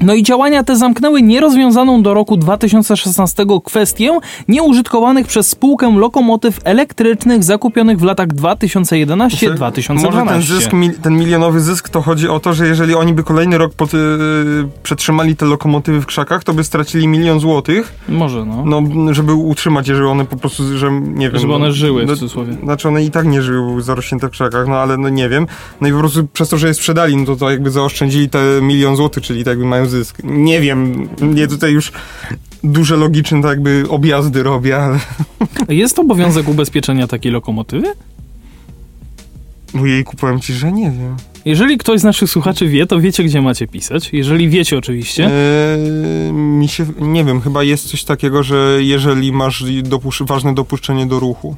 [0.00, 7.44] no i działania te zamknęły nierozwiązaną do roku 2016 kwestię nieużytkowanych przez spółkę lokomotyw elektrycznych
[7.44, 9.94] zakupionych w latach 2011-2012.
[9.94, 10.70] Może ten zysk,
[11.02, 13.98] ten milionowy zysk, to chodzi o to, że jeżeli oni by kolejny rok pod, yy,
[14.82, 17.92] przetrzymali te lokomotywy w krzakach, to by stracili milion złotych.
[18.08, 18.64] Może, no.
[18.64, 21.40] No, żeby utrzymać, jeżeli one po prostu, że nie wiem.
[21.40, 22.52] Żeby one no, żyły, w no, cudzysłowie.
[22.52, 25.46] Znaczy one i tak nie żyły zarośnięte w krzakach, no ale no nie wiem.
[25.80, 28.38] No i po prostu przez to, że je sprzedali, no to, to jakby zaoszczędzili te
[28.62, 30.18] milion złotych, czyli tak jakby mają zysk.
[30.24, 31.92] Nie wiem, nie tutaj już
[32.64, 34.98] duże logiczne tak jakby objazdy robię, ale...
[35.68, 37.86] Jest obowiązek ubezpieczenia takiej lokomotywy?
[39.82, 41.16] Ojejku, powiem ci, że nie wiem.
[41.44, 44.12] Jeżeli ktoś z naszych słuchaczy wie, to wiecie, gdzie macie pisać.
[44.12, 45.26] Jeżeli wiecie oczywiście.
[45.26, 51.06] Eee, mi się, nie wiem, chyba jest coś takiego, że jeżeli masz dopusz ważne dopuszczenie
[51.06, 51.56] do ruchu,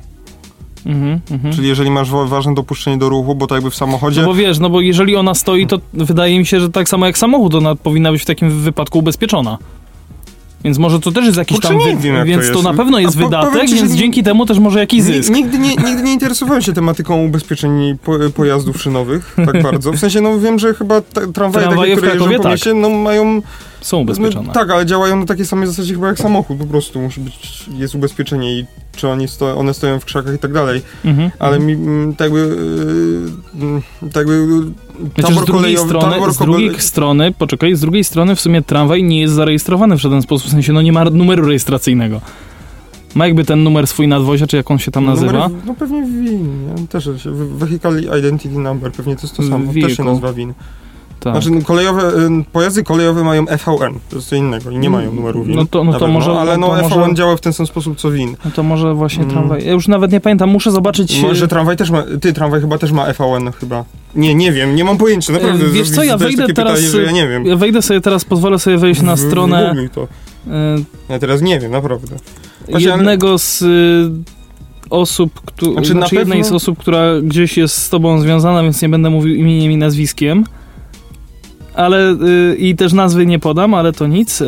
[0.86, 1.54] Mhm, mhm.
[1.54, 4.20] Czyli jeżeli masz wa- ważne dopuszczenie do ruchu, bo to jakby w samochodzie...
[4.20, 7.06] No bo wiesz, no bo jeżeli ona stoi, to wydaje mi się, że tak samo
[7.06, 9.58] jak samochód, ona powinna być w takim wypadku ubezpieczona.
[10.64, 11.78] Więc może to też jest jakiś Kurczę, tam...
[11.78, 14.46] nie wiem, więc to to, na pewno jest A wydatek, ci, więc nie- dzięki temu
[14.46, 15.30] też może jakiś zysk.
[15.30, 19.92] Nigdy nie, nigdy nie interesowałem się tematyką ubezpieczeń po, pojazdów szynowych tak bardzo.
[19.92, 22.52] W sensie, no wiem, że chyba ta, tramwaje, Tramwaje takie, które jeżdżą po tak.
[22.52, 23.42] mieście, no mają...
[23.80, 24.46] Są ubezpieczone.
[24.46, 27.64] No, tak, ale działają na takiej samej zasadzie chyba jak samochód, po prostu musi być,
[27.76, 28.66] jest ubezpieczenie i
[28.98, 30.82] czy oni sto, one stoją w krzakach i tak dalej.
[31.04, 31.30] Mhm.
[31.38, 31.76] Ale mi
[32.16, 32.56] tak jakby...
[34.02, 34.72] Yy, tak jakby
[35.16, 39.04] Chociaż z drugiej, strony, tabor z drugiej strony, poczekaj, z drugiej strony w sumie tramwaj
[39.04, 42.20] nie jest zarejestrowany w żaden sposób, w sensie no nie ma numeru rejestracyjnego.
[43.14, 45.48] Ma jakby ten numer swój nadwozia, czy jak on się tam nazywa.
[45.48, 49.96] Numer, no pewnie WIN, też się, Vehicle Identity Number, pewnie to jest to samo, też
[49.96, 50.54] się nazywa WIN.
[51.20, 51.32] Tak.
[51.34, 55.12] Znaczy no, kolejowe, y, pojazdy kolejowe mają EVN, to jest co innego i nie mają
[55.14, 55.56] numeru WIN.
[55.56, 57.66] No to- no to pewno, może- Ale no no, EVN może- działa w ten sam
[57.66, 58.36] sposób co WIN.
[58.44, 59.34] No to może właśnie Mm.
[59.34, 59.64] tramwaj.
[59.66, 61.22] Ja już nawet nie pamiętam, muszę zobaczyć.
[61.22, 63.84] Może tramwaj też ma, ty tramwaj chyba też ma EVN chyba.
[64.14, 65.64] Nie, nie wiem, nie mam pojęcia, naprawdę.
[65.64, 66.80] E, Wiesz co, ja wejdę teraz.
[66.80, 67.46] Pytanie, ja nie wiem.
[67.46, 70.02] Ja wejdę sobie teraz, pozwolę sobie wejść na stronę wygoogluj to.
[70.50, 70.76] e,
[71.08, 72.16] Ja teraz nie wiem, naprawdę.
[72.70, 74.10] Właśnie, jednego z y,
[74.90, 78.62] osób, któ- Znaczy, znaczy, na jednej pewno- z osób, która gdzieś jest z tobą związana,
[78.62, 80.44] więc nie będę mówił imieniem i nazwiskiem.
[81.78, 84.40] Ale y, i też nazwy nie podam, ale to nic.
[84.40, 84.46] Y,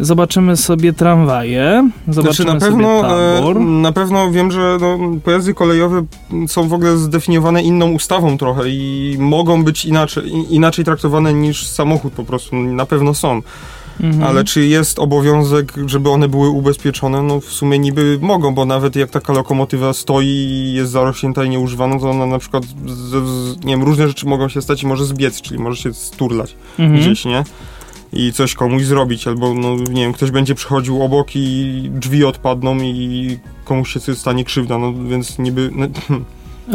[0.00, 1.90] zobaczymy sobie tramwaje.
[2.08, 3.60] Zobaczymy Znaczy na pewno, sobie tabor.
[3.60, 6.04] na pewno wiem, że no, pojazdy kolejowe
[6.48, 12.12] są w ogóle zdefiniowane inną ustawą trochę i mogą być inaczej, inaczej traktowane niż samochód
[12.12, 12.56] po prostu.
[12.56, 13.42] Na pewno są.
[14.02, 14.22] Mhm.
[14.22, 17.22] Ale czy jest obowiązek, żeby one były ubezpieczone?
[17.22, 21.50] No w sumie niby mogą, bo nawet jak taka lokomotywa stoi i jest zarośnięta i
[21.50, 24.86] nieużywana, to ona na przykład, z, z, nie wiem, różne rzeczy mogą się stać i
[24.86, 27.00] może zbiec, czyli może się sturlać Mhm.
[27.00, 27.44] gdzieś, nie?
[28.12, 32.76] I coś komuś zrobić, albo, no nie wiem, ktoś będzie przychodził obok i drzwi odpadną
[32.78, 35.86] i komuś się stanie krzywda, no więc niby, no,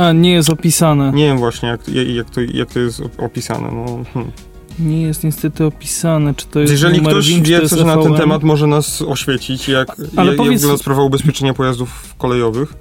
[0.04, 1.12] A, nie jest opisane.
[1.14, 1.82] nie wiem właśnie, jak,
[2.16, 3.86] jak, to, jak to jest opisane, no.
[4.14, 4.32] Hmm.
[4.80, 8.44] Nie jest niestety opisane, czy to jest Jeżeli ktoś WIN, wie coś na ten temat,
[8.44, 12.74] może nas oświecić, jak, Ale jak, powiedz- wygląda sprawa ubezpieczenia pojazdów kolejowych.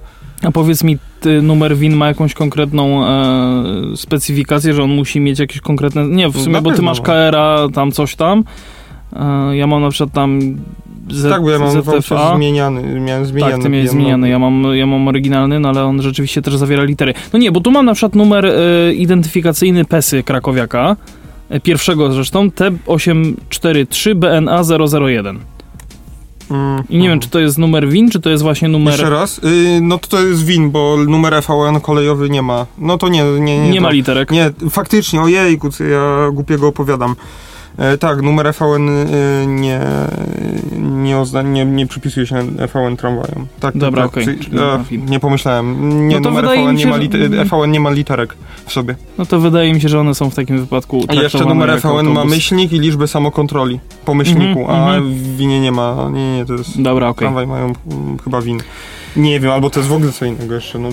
[0.43, 3.63] A powiedz mi, ty, numer WIN ma jakąś konkretną e,
[3.95, 6.07] specyfikację, że on musi mieć jakieś konkretne...
[6.07, 7.05] Nie, w sumie, bo ty masz ma.
[7.05, 8.43] KR-a, tam coś tam.
[9.13, 10.39] E, ja mam na przykład tam
[11.11, 12.35] Z, tak, bo ja mam ZFA.
[12.35, 13.53] zmieniany, miałem zmieniany.
[13.53, 16.83] Tak, ty miałeś zmieniany, ja mam, ja mam oryginalny, no ale on rzeczywiście też zawiera
[16.83, 17.13] litery.
[17.33, 20.95] No nie, bo tu mam na przykład numer e, identyfikacyjny PESY krakowiaka,
[21.63, 24.61] pierwszego zresztą, T843 BNA
[25.07, 25.39] 001.
[26.51, 28.93] Mm, I nie wiem, czy to jest numer WIN, czy to jest właśnie numer...
[28.93, 29.37] Jeszcze raz?
[29.37, 32.65] Y, no to to jest WIN, bo numer EVN kolejowy nie ma.
[32.77, 33.69] No to nie, nie, nie.
[33.69, 34.31] Nie to, ma literek.
[34.31, 37.15] Nie, faktycznie, ojejku, co ja głupiego opowiadam.
[37.77, 39.79] E, tak, numer EVN y, nie,
[40.79, 43.47] nie, ozna, nie, nie przypisuje się EVN tramwajom.
[43.59, 45.89] Tak, Dobra, tak, okej, nie ma e, nie pomyślałem.
[46.07, 46.87] Nie, No to numer mi nie, się,
[47.57, 48.35] ma nie ma literek
[48.65, 48.95] w sobie.
[49.17, 52.09] No to wydaje mi się, że one są w takim wypadku A jeszcze numer EVN
[52.09, 55.13] ma myślnik i liczbę samokontroli po myślniku, Mhm, a mhm.
[55.13, 56.09] w winie nie ma.
[56.13, 56.81] Nie, nie, to jest...
[56.81, 57.19] Dobra, okej.
[57.19, 58.59] Tramwaj mają mm, chyba win.
[59.15, 60.89] Nie wiem, albo to jest w ogóle co innego jeszcze, no.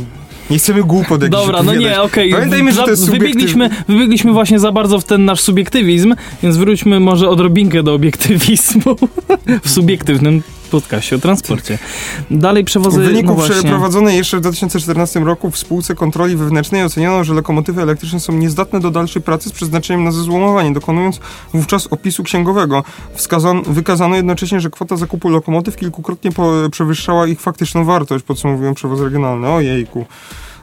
[0.52, 2.30] Nie chcemy głupot jakichś Dobra, no nie, okej.
[2.30, 7.00] Pamiętajmy, że to jest wybiegliśmy, wybiegliśmy właśnie za bardzo w ten nasz subiektywizm, więc wróćmy
[7.00, 8.96] może odrobinkę do obiektywizmu
[9.64, 11.78] w subiektywnym podcaście o transporcie.
[12.30, 13.00] Dalej przewozy...
[13.00, 17.82] W wyniku no przeprowadzonej jeszcze w 2014 roku w spółce kontroli wewnętrznej oceniono, że lokomotywy
[17.82, 21.20] elektryczne są niezdatne do dalszej pracy z przeznaczeniem na zezłomowanie, dokonując
[21.54, 22.84] wówczas opisu księgowego.
[23.14, 29.00] Wskazano, wykazano jednocześnie, że kwota zakupu lokomotyw kilkukrotnie po, przewyższała ich faktyczną wartość, podsumowują przewóz
[29.00, 29.48] regionalny.
[29.48, 30.06] Ojejku.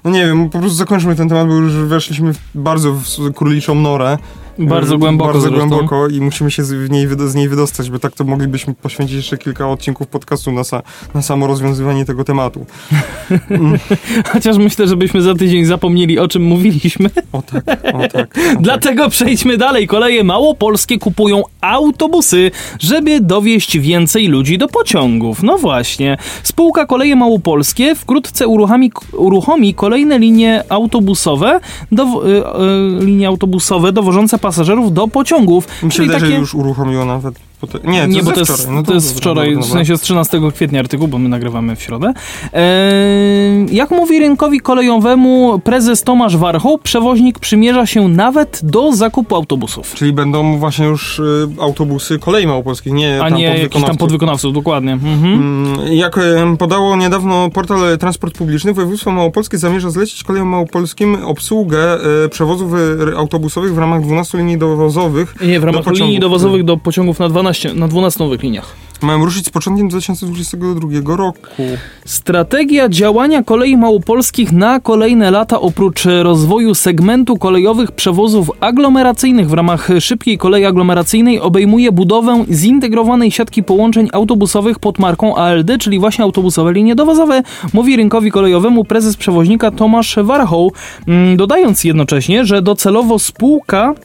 [0.03, 3.75] No nie wiem, po prostu zakończmy ten temat, bo już weszliśmy w bardzo w króliczą
[3.75, 4.17] norę.
[4.59, 5.67] Bardzo y, głęboko Bardzo zresztą.
[5.69, 9.37] głęboko i musimy się z, niej, z niej wydostać, bo tak to moglibyśmy poświęcić jeszcze
[9.37, 12.65] kilka odcinków podcastu na, sa, na samo rozwiązywanie tego tematu.
[14.33, 17.09] Chociaż myślę, żebyśmy za tydzień zapomnieli, o czym mówiliśmy.
[17.31, 17.95] O tak, o tak.
[17.95, 18.39] O tak.
[18.61, 19.87] Dlatego przejdźmy dalej.
[19.87, 25.43] Koleje małopolskie kupują autobusy, żeby dowieść więcej ludzi do pociągów.
[25.43, 26.17] No właśnie.
[26.43, 31.59] Spółka Koleje Małopolskie wkrótce uruchomi, uruchomi kolejne linie autobusowe,
[31.91, 34.48] do, y, y, linie autobusowe dowożące pasażerów
[34.91, 35.67] do pociągów.
[35.83, 36.39] Mi się Czyli wydaje, takie...
[36.39, 37.48] już uruchomiło nawet...
[37.83, 38.75] Nie, to Nie, jest bo to jest, wczoraj.
[38.75, 41.81] No to jest dobra, wczoraj, w sensie z 13 kwietnia artykuł, bo my nagrywamy w
[41.81, 42.13] środę.
[42.53, 49.93] Eee, jak mówi rynkowi kolejowemu prezes Tomasz Warchoł, przewoźnik przymierza się nawet do zakupu autobusów.
[49.93, 51.23] Czyli będą właśnie już y,
[51.61, 53.99] autobusy kolei małopolskich, nie A tam nie jakichś tam podwykonawców.
[53.99, 54.93] podwykonawców, dokładnie.
[54.93, 55.23] Mhm.
[55.33, 61.97] Mm, Jak e, podało niedawno portal Transport Publiczny, województwo małopolskie zamierza zlecić kolejom małopolskim obsługę
[62.25, 62.71] e, przewozów
[63.13, 65.35] e, autobusowych w ramach 12 linii dowozowych.
[65.47, 66.01] Nie, w ramach pociągów.
[66.01, 68.75] linii dowozowych do pociągów na 12, na 12 nowych liniach.
[69.01, 71.39] Mają ruszyć z początkiem 2022 roku.
[72.05, 79.89] Strategia działania kolei małopolskich na kolejne lata oprócz rozwoju segmentu kolejowych przewozów aglomeracyjnych w ramach
[79.99, 86.73] szybkiej kolei aglomeracyjnej obejmuje budowę zintegrowanej siatki połączeń autobusowych pod marką ALD, czyli właśnie autobusowe
[86.73, 90.71] linie dowozowe, mówi rynkowi kolejowemu prezes przewoźnika Tomasz Warchoł,
[91.07, 93.95] mm, dodając jednocześnie, że docelowo spółka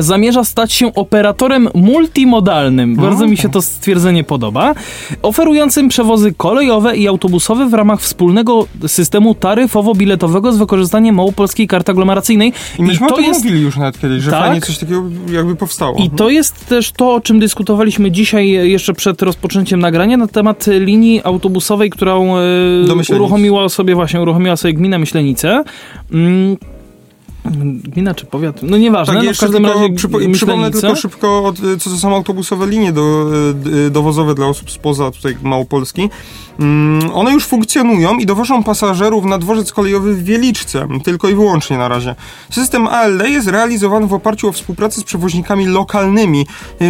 [0.00, 2.96] zamierza stać się operatorem multimodalnym.
[2.96, 4.74] Bardzo mi się to stwierdzenie podoba.
[5.22, 12.52] Oferującym przewozy kolejowe i autobusowe w ramach wspólnego systemu taryfowo-biletowego z wykorzystaniem małopolskiej karty aglomeracyjnej.
[12.78, 14.40] I myśmy to o tym jest mówili już nawet kiedyś, że Tak.
[14.40, 15.96] fajnie coś takiego jakby powstało.
[15.98, 20.66] i to jest też to, o czym dyskutowaliśmy dzisiaj jeszcze przed rozpoczęciem nagrania na temat
[20.66, 25.64] linii autobusowej, którą e, uruchomiła sobie właśnie, uruchomiła sobie gmina Myślenice.
[26.12, 26.56] Mm,
[27.84, 28.62] Gmina czy powiat?
[28.62, 31.96] No nieważne, Tak, no w każdym tylko, razie przypo- przypomnę tylko szybko, od, co to
[31.96, 36.10] są autobusowe linie do, d- dowozowe dla osób spoza tutaj Małopolski.
[36.60, 41.78] Mm, one już funkcjonują i dowożą pasażerów na dworzec kolejowy w Wieliczce, tylko i wyłącznie
[41.78, 42.14] na razie.
[42.50, 46.46] System ALD jest realizowany w oparciu o współpracę z przewoźnikami lokalnymi.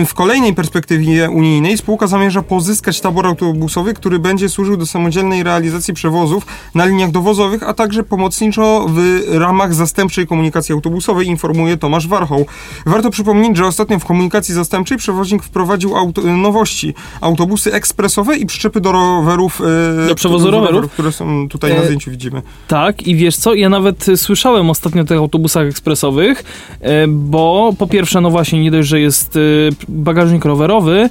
[0.07, 5.95] W kolejnej perspektywie unijnej spółka zamierza pozyskać tabor autobusowy, który będzie służył do samodzielnej realizacji
[5.95, 12.47] przewozów na liniach dowozowych, a także pomocniczo w ramach zastępczej komunikacji autobusowej, informuje Tomasz Warchoł.
[12.87, 15.95] Warto przypomnieć, że ostatnio w komunikacji zastępczej przewoźnik wprowadził
[16.25, 16.95] nowości.
[17.21, 19.52] Autobusy ekspresowe i przyczepy do rowerów.
[19.61, 20.93] E, Do przewozu rowerów?
[20.93, 22.43] Które są tutaj na E, zdjęciu widzimy.
[22.69, 26.45] Tak, i wiesz co, ja nawet słyszałem ostatnio o tych autobusach ekspresowych,
[26.81, 29.41] e, bo po pierwsze, no właśnie, nie dość, że jest e,
[29.89, 31.09] bagażnik rowerowy,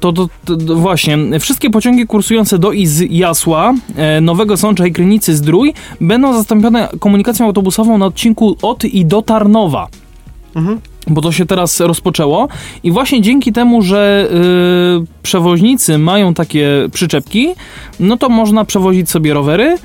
[0.00, 4.86] to, to, to, to właśnie, wszystkie pociągi kursujące do i z Jasła, e, Nowego Sącza
[4.86, 9.88] i Krynicy Zdrój będą zastąpione komunikacją autobusową na odcinku od i do Tarnowa.
[10.54, 10.80] Mhm.
[11.06, 12.48] Bo to się teraz rozpoczęło
[12.82, 14.28] i właśnie dzięki temu, że
[15.02, 17.48] y, przewoźnicy mają takie przyczepki,
[18.00, 19.76] no to można przewozić sobie rowery.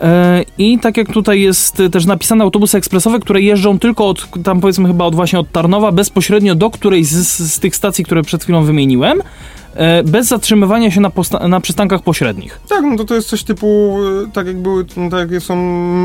[0.00, 4.60] e, I tak jak tutaj jest też napisane, autobusy ekspresowe, które jeżdżą tylko od, tam
[4.60, 8.42] powiedzmy chyba od właśnie od Tarnowa, bezpośrednio do którejś z, z, tych stacji, które przed
[8.42, 9.22] chwilą wymieniłem,
[10.04, 11.10] bez zatrzymywania się na,
[11.48, 12.60] na przystankach pośrednich.
[12.68, 15.56] Tak, no to to jest coś typu, e, tak jak były, no tak jak są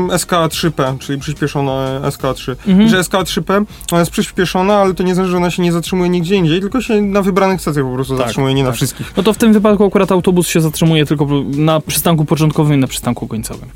[0.08, 2.56] SK3P, czyli przyspieszone SK3.
[2.68, 2.88] Mhm.
[2.88, 6.36] Że SK3P, ona jest przyspieszona, ale to nie znaczy, że ona się nie zatrzymuje nigdzie
[6.36, 8.76] indziej, tylko się na wybranych stacjach po prostu Tak, zatrzymuje, nie na tak.
[8.76, 9.12] wszystkich.
[9.16, 12.86] No to w tym wypadku akurat autobus się zatrzymuje tylko na przystanku początkowym i na
[12.86, 13.68] przystanku końcowym.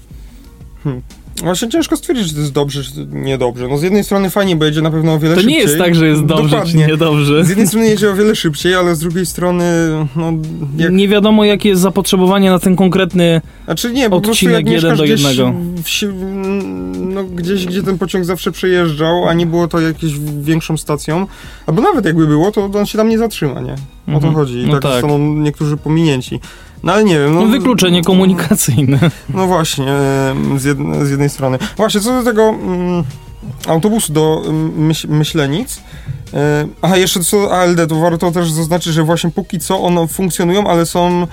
[1.42, 3.68] Właśnie ciężko stwierdzić, czy to jest dobrze, czy to niedobrze.
[3.68, 5.58] No z jednej strony fajnie, bo jedzie na pewno o wiele To szybciej.
[5.58, 6.72] nie jest tak, że jest dobrze Dokładnie.
[6.84, 7.44] czy niedobrze.
[7.44, 9.64] Z jednej strony jedzie o wiele szybciej, ale z drugiej strony,
[10.16, 10.32] no
[10.78, 10.92] jak...
[10.92, 13.40] Nie wiadomo, jakie jest zapotrzebowanie na ten konkretny.
[13.64, 15.52] Znaczy nie, po Odcinek jak jeden do jednego.
[16.98, 21.26] no, gdzieś, gdzie ten pociąg zawsze przejeżdżał, a nie było to jakąś większą stacją,
[21.66, 23.72] albo nawet jakby było, to on się tam nie zatrzyma, nie?
[23.72, 24.20] O Mhm.
[24.34, 24.58] to chodzi.
[24.58, 24.92] I No tak, tak.
[24.92, 26.40] zostaną niektórzy pominięci.
[26.82, 27.34] No ale nie wiem.
[27.34, 28.98] No, Wykluczenie komunikacyjne.
[29.34, 31.58] No właśnie, em, z, jed, z jednej strony.
[31.76, 33.04] Właśnie, co do tego mm,
[33.66, 35.80] autobusu do mm, myśl, Myślenic.
[36.34, 40.08] E, aha, jeszcze co do ALD, to warto też zaznaczyć, że właśnie póki co one
[40.08, 41.26] funkcjonują, ale są e,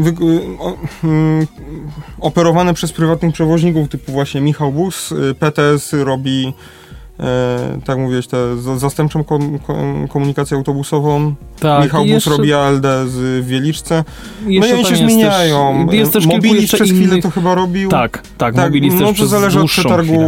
[0.00, 0.14] wy,
[0.58, 1.46] o, mm,
[2.20, 6.54] operowane przez prywatnych przewoźników, typu właśnie Michał Bus, PTS robi
[7.20, 11.34] e, tak mówiłeś, tę za- zastępczą kom, kom, komunikację autobusową.
[11.60, 14.04] Tak, Michał i Bus jeszcze- robi ALD z Wieliczce.
[14.42, 15.86] No i jeszcze oni się zmieniają.
[15.86, 17.02] Też, jest też Mobilis jeszcze przez innych...
[17.02, 17.90] chwilę to chyba robił.
[17.90, 20.26] Tak, tak, tak Mobilis no też to zależy od przetargu, chwilę.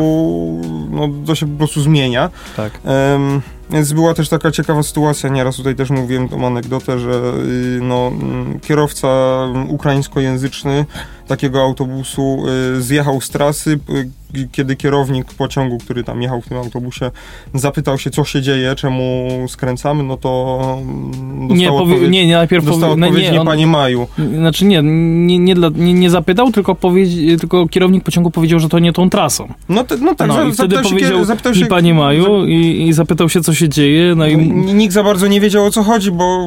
[0.90, 2.30] no to się po prostu zmienia.
[2.56, 2.72] Tak.
[2.84, 7.78] Em, więc była też taka ciekawa sytuacja, nieraz tutaj też mówiłem tą anegdotę, że y,
[7.82, 9.08] no, mm, kierowca
[9.44, 10.84] mm, ukraińskojęzyczny
[11.26, 12.42] takiego autobusu
[12.78, 14.10] y, zjechał z trasy, y,
[14.52, 17.10] kiedy kierownik pociągu, który tam jechał w tym autobusie,
[17.54, 21.10] zapytał się, co się dzieje, czemu skręcamy, no to mm,
[21.48, 24.06] dostał Nie, powie, odpowiedź, nie, nie, najpierw dostał no odpowiedź, nie, nie, on, panie Maju.
[24.38, 26.76] Znaczy nie, nie, nie, dla, nie, nie zapytał, tylko,
[27.40, 29.48] tylko kierownik pociągu powiedział, że to nie tą trasą.
[29.68, 31.94] No, te, no tak, No za- i wtedy zapytał się, powiedział kie- zapytał się, panie
[31.94, 34.32] Maju i, i zapytał się, co się dzieje, no i...
[34.32, 36.38] N- Nikt za bardzo nie wiedział o co chodzi, bo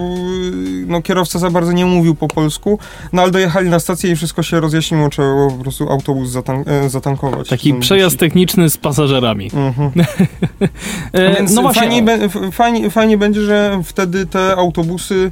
[0.88, 2.80] no, kierowca za bardzo nie mówił po polsku,
[3.13, 6.63] no ale dojechali na stację i wszystko się rozjaśniło, trzeba było po prostu autobus zatan-
[6.69, 7.50] e, zatankować.
[7.50, 9.51] Taki No, przejazd techniczny z pasażerami.
[9.53, 9.91] Mhm.
[11.13, 15.31] E, no właśnie, fajnie, be- fajnie, fajnie będzie, że wtedy te autobusy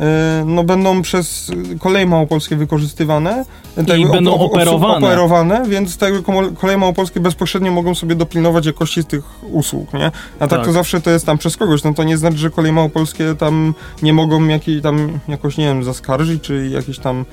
[0.00, 1.50] e, no, będą przez
[1.80, 3.44] koleje małopolskie wykorzystywane.
[3.76, 5.06] tak jakby będą ob- operowane.
[5.06, 6.12] operowane, więc tak
[6.60, 10.06] koleje małopolskie bezpośrednio mogą sobie dopilnować jakości tych usług, nie?
[10.06, 10.64] A tak, Tak.
[10.64, 13.74] to zawsze to jest tam przez kogoś, no to nie znaczy, że koleje małopolskie tam
[14.02, 17.24] nie mogą jakiej tam jakoś, nie wiem, zaskarżyć, czy jakieś tam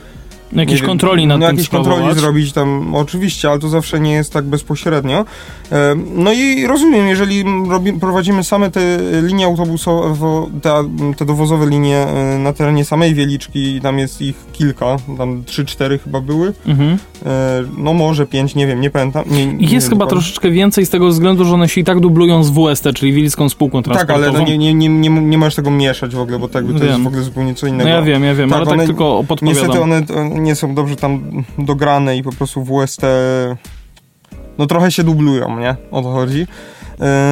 [0.53, 2.19] jakieś nie wiem, kontroli nad no, tym jakieś kontroli sprawować.
[2.21, 5.25] zrobić tam, oczywiście, ale to zawsze nie jest tak bezpośrednio.
[6.15, 7.43] No i rozumiem, jeżeli
[8.01, 8.81] prowadzimy same te
[9.23, 10.15] linie autobusowe,
[10.61, 10.73] te,
[11.17, 15.97] te dowozowe linie e, na terenie samej Wieliczki, tam jest ich kilka, tam trzy, cztery
[15.99, 16.97] chyba były, Mhm.
[17.25, 19.23] e, no może pięć, nie wiem, nie pamiętam.
[19.31, 20.09] Nie, jest wiem chyba dokładnie.
[20.09, 23.49] troszeczkę więcej z tego względu, że one się i tak dublują z WST, czyli Wilicką
[23.49, 24.29] Spółką Tak, Transportową.
[24.29, 26.71] ale no, nie, nie, nie, nie, nie możesz tego mieszać w ogóle, bo tak, to
[26.71, 27.03] jest Wiem.
[27.03, 27.89] w ogóle zupełnie co No innego.
[27.89, 29.61] ja wiem, ja wiem, Tak, ale tak tylko podpowiadam.
[29.67, 30.01] Niestety one
[30.39, 33.01] nie są dobrze tam dograne i po prostu w UST
[34.59, 35.75] no trochę się dublują, nie?
[35.91, 36.47] O to chodzi.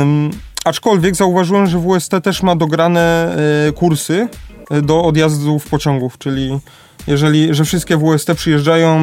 [0.01, 0.31] Ym,
[0.65, 3.35] aczkolwiek zauważyłem, że WST też ma dograne
[3.67, 4.27] e, kursy
[4.71, 6.59] e, do odjazdów pociągów, czyli
[7.07, 8.99] jeżeli, że wszystkie WST przyjeżdżają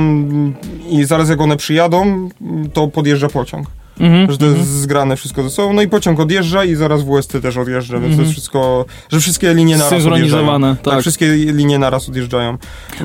[0.88, 2.29] i zaraz jak one przyjadą,
[2.73, 3.67] to podjeżdża pociąg.
[4.00, 5.72] Mhm, Że to jest zgrane wszystko ze sobą.
[5.72, 8.20] No i pociąg odjeżdża i zaraz WST też odjeżdża, więc to Mhm.
[8.20, 10.94] jest wszystko, że wszystkie linie naraz Synchronizowane, odjeżdżają.
[10.94, 11.00] tak.
[11.00, 12.59] wszystkie linie naraz odjeżdżają.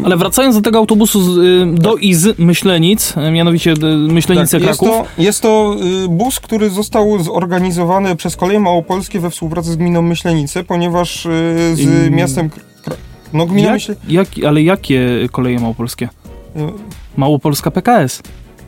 [0.03, 4.59] Ale wracając do tego autobusu z, y, do i z Myślenic, y, mianowicie y, Myślenice
[4.59, 5.07] Tak, jest, Kraków.
[5.15, 5.75] to, jest to
[6.09, 11.23] bus, który został zorganizowany przez Koleje Małopolskie we współpracy z gminą Myślenice, ponieważ
[11.73, 12.49] z Ym, miastem...
[13.33, 13.95] No gmina Jak, Myśle...
[14.07, 16.09] jak, ale jakie koleje małopolskie?
[17.17, 18.21] Małopolska PKS.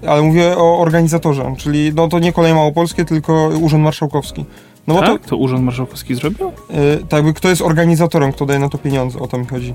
[0.08, 4.46] Ale mówię o organizatorze, czyli no to nie Koleje Małopolskie, tylko Urząd Marszałkowski.
[4.88, 5.26] No bo tak?
[5.26, 6.38] To Urząd Marszałkowski zrobił?
[6.38, 9.46] to, y, tak jakby kto jest organizatorem, kto daje na to pieniądze, o to mi
[9.46, 9.74] chodzi.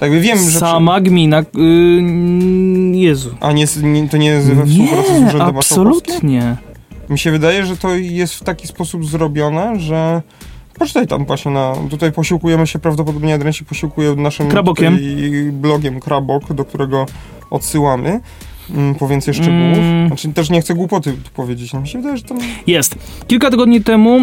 [0.00, 0.58] Tak jakby wiem, że...
[0.58, 1.40] Sama gmina...
[1.40, 1.44] Y,
[2.92, 3.30] Jezu.
[3.40, 6.56] A nie, nie, to nie jest we współpracy z Urzędem absolutnie.
[7.08, 10.22] Mi się wydaje, że to jest w taki sposób zrobione, że.
[10.78, 11.74] Poczytaj tam właśnie na.
[11.90, 14.98] Tutaj posiłkujemy się prawdopodobnie Adrian się posiłkuje naszym Krabokiem.
[15.52, 17.06] blogiem Krabok, do którego
[17.50, 18.20] odsyłamy.
[18.70, 19.78] Mm, po więcej szczegółów.
[19.78, 20.06] Mm.
[20.08, 21.72] Znaczy też nie chcę głupoty powiedzieć.
[21.72, 22.38] No, mi się wydaje, że tam.
[22.66, 22.94] Jest.
[23.26, 24.22] Kilka tygodni temu e,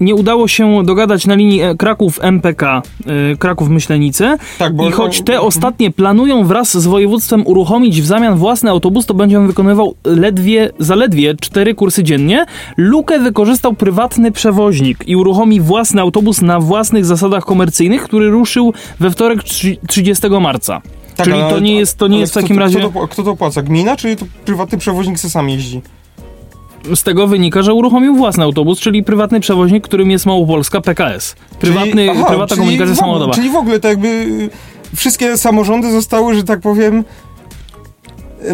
[0.00, 4.88] nie udało się dogadać na linii e, Kraków-MPK, e, Kraków-Myślenice Tak, bo.
[4.88, 9.14] i choć te no, ostatnie planują wraz z województwem uruchomić w zamian własny autobus, to
[9.14, 12.46] będzie on wykonywał ledwie, zaledwie cztery kursy dziennie.
[12.76, 19.10] Lukę wykorzystał prywatny przewoźnik i uruchomi własny autobus na własnych zasadach komercyjnych, który ruszył we
[19.10, 20.82] wtorek trzy- 30 marca.
[21.16, 22.90] Tak, czyli ale- to nie jest- to nie jest w kto takim to- razie- Kto
[23.00, 23.62] to, kto to płaca?
[23.62, 25.80] Gmina, czy to prywatny przewoźnik se sam jeździ?
[26.94, 31.36] Z tego wynika, że uruchomił własny autobus, czyli prywatny przewoźnik, którym jest Małopolska PKS.
[31.60, 33.32] Prywatny, Czyli- aha, prywatna komunikacja ogóle- samochodowa.
[33.34, 34.50] Czyli w ogóle tak jakby y,
[34.96, 37.04] wszystkie samorządy zostały, że tak powiem.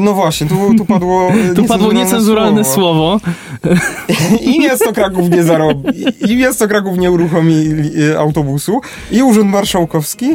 [0.01, 1.31] No właśnie, tu, tu padło.
[1.51, 3.21] y, Tu padło niecenzuralne słowo.
[4.55, 5.89] I miasto Kraków nie zarobi.
[6.29, 7.55] I miasto Kraków nie uruchomi
[8.13, 8.81] y, autobusu.
[9.13, 10.27] I Urząd Marszałkowski.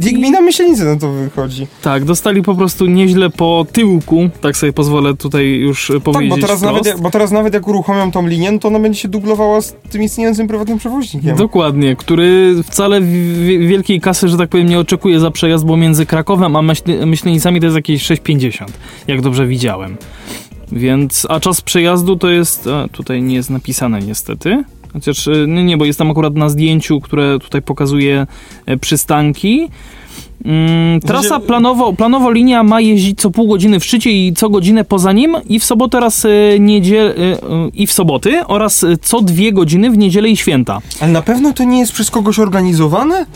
[0.00, 1.66] I gmina Myślenice na to wychodzi.
[1.82, 6.30] Tak, dostali po prostu nieźle po tyłku, tak sobie pozwolę tutaj już e, Tak, powiedzieć
[6.30, 6.62] bo teraz, wprost.
[6.74, 9.60] nawet, jak- bo teraz nawet jak uruchomią tą linię, no to ona będzie się dublowała
[9.60, 11.36] z tym istniejącym prywatnym przewoźnikiem.
[11.36, 13.00] Dokładnie, który wcale
[13.58, 17.60] wielkiej kasy, że tak powiem, nie oczekuje za przejazd, bo między Krakowem a Myśl- Myślenicami
[17.60, 18.66] to jest jakieś 6,50,
[19.08, 19.96] jak dobrze widziałem.
[20.72, 25.64] Więc, a czas przejazdu to jest, a, tutaj nie jest napisane niestety, chociaż e, nie,
[25.64, 28.26] nie, bo jest tam akurat na zdjęciu, które tutaj pokazuje
[28.66, 29.68] e, przystanki.
[30.44, 34.84] Mm, trasa planowo, planowo linia ma jeździć co pół godziny w szczycie i co godzinę
[34.84, 36.28] poza nim i w sobotę oraz e,
[36.58, 37.14] niedziel, e,
[37.74, 40.78] i w soboty oraz co dwie godziny w niedzielę i święta.
[41.00, 43.26] Ale na pewno to nie jest przez kogoś organizowane?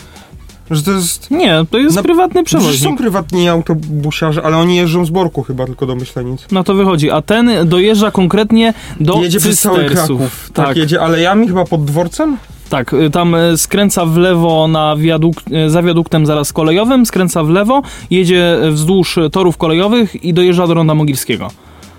[0.71, 1.31] Że to jest...
[1.31, 2.89] Nie, to jest Na- prywatny Przecież przewoźnik.
[2.91, 6.45] są prywatni autobusiarze, ale oni jeżdżą z Borku chyba tylko do Myślenic.
[6.51, 9.85] No to wychodzi, a ten dojeżdża konkretnie do jedzie przez cały.
[9.85, 10.49] Kraków.
[10.53, 12.37] Tak, Tak, jedzie alejami chyba pod dworcem?
[12.69, 15.35] tak, y, tam y, skręca w lewo na wiaduk,
[15.67, 20.73] y, za wiaduktem zaraz kolejowym, skręca w lewo, jedzie wzdłuż torów kolejowych i dojeżdża do
[20.73, 21.47] Ronda Mogilskiego.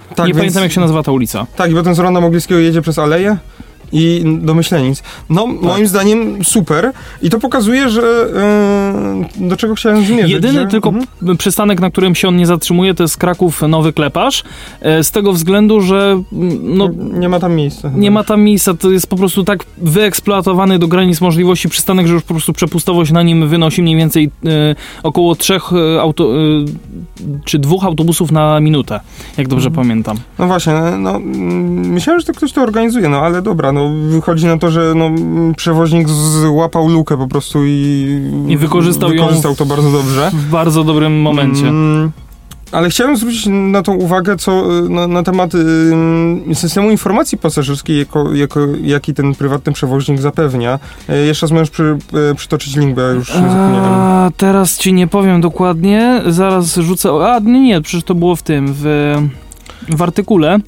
[0.09, 1.47] Tak, Nie więc- pamiętam jak się nazywa ta ulica.
[1.57, 3.37] Tak, i potem z Ronda Mogielskiego jedzie przez aleję
[3.93, 5.03] i do Myślenic.
[5.31, 5.63] No, Tak.
[5.63, 8.03] moim zdaniem super i to pokazuje, że
[9.43, 10.31] e, do czego chciałem zmierzyć.
[10.33, 11.37] Jedyny że, tylko Mhm.
[11.37, 14.45] przystanek, na którym się on nie zatrzymuje, to jest Kraków Nowy Kleparz.
[14.81, 16.23] E, Z tego względu, że
[16.63, 17.91] no, nie ma tam miejsca.
[17.97, 22.15] nie ma tam miejsca, to jest po prostu tak wyeksploatowany do granic możliwości przystanek, że
[22.15, 25.63] już po prostu przepustowość na nim wynosi mniej więcej e, około trzech
[26.01, 26.29] auto,
[27.45, 29.01] czy dwóch autobusów na minutę,
[29.39, 29.87] jak dobrze Mhm.
[29.87, 30.17] pamiętam.
[30.39, 33.78] No właśnie, no mm, myślałem, że to ktoś to organizuje, no ale dobra, no
[34.09, 39.23] wychodzi na to, że no, mm, przewoźnik złapał lukę po prostu i, I wykorzystał ją
[39.23, 40.31] wykorzystał to bardzo dobrze.
[40.33, 41.69] W bardzo dobrym momencie.
[41.69, 42.13] Mm,
[42.73, 47.99] ale chciałem zwrócić na tą uwagę, co y, na, na temat y, systemu informacji pasażerskiej,
[47.99, 50.79] jako, jako, jaki ten prywatny przewoźnik zapewnia.
[51.11, 51.99] Y, jeszcze raz możesz przy,
[52.33, 53.85] y, przytoczyć link, bo ja już zapomniałem.
[53.85, 57.11] A, teraz ci nie powiem dokładnie, zaraz rzucę.
[57.11, 59.15] A, nie, nie, przecież to było w tym, w,
[59.89, 60.59] w artykule.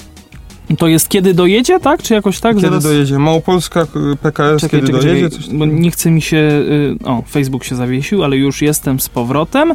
[0.77, 2.03] To jest kiedy dojedzie, tak?
[2.03, 2.55] Czy jakoś tak?
[2.55, 2.83] Kiedy Zaraz...
[2.83, 3.19] dojedzie?
[3.19, 3.87] Małopolska
[4.21, 5.29] PKS, Czekaj, kiedy czekaj, dojedzie?
[5.29, 6.37] czekaj, Coś bo nie chce mi się...
[6.37, 9.73] y, O, Facebook się zawiesił, ale już jestem z powrotem.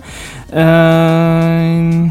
[0.52, 2.10] Eee...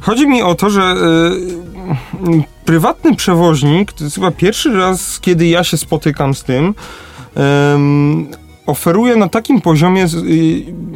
[0.00, 5.46] Chodzi mi o to, że y, y, prywatny przewoźnik, to jest chyba pierwszy raz, kiedy
[5.46, 6.74] ja się spotykam z tym,
[7.74, 8.28] ym,
[8.70, 10.20] oferuje na takim poziomie z, y,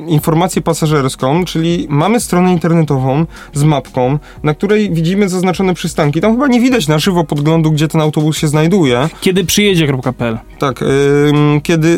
[0.06, 6.20] informację pasażerską, czyli mamy stronę internetową z mapką, na której widzimy zaznaczone przystanki.
[6.20, 9.08] Tam chyba nie widać na żywo podglądu, gdzie ten autobus się znajduje.
[9.20, 11.88] Kiedy przyjedzie.pl Tak, ym, kiedy...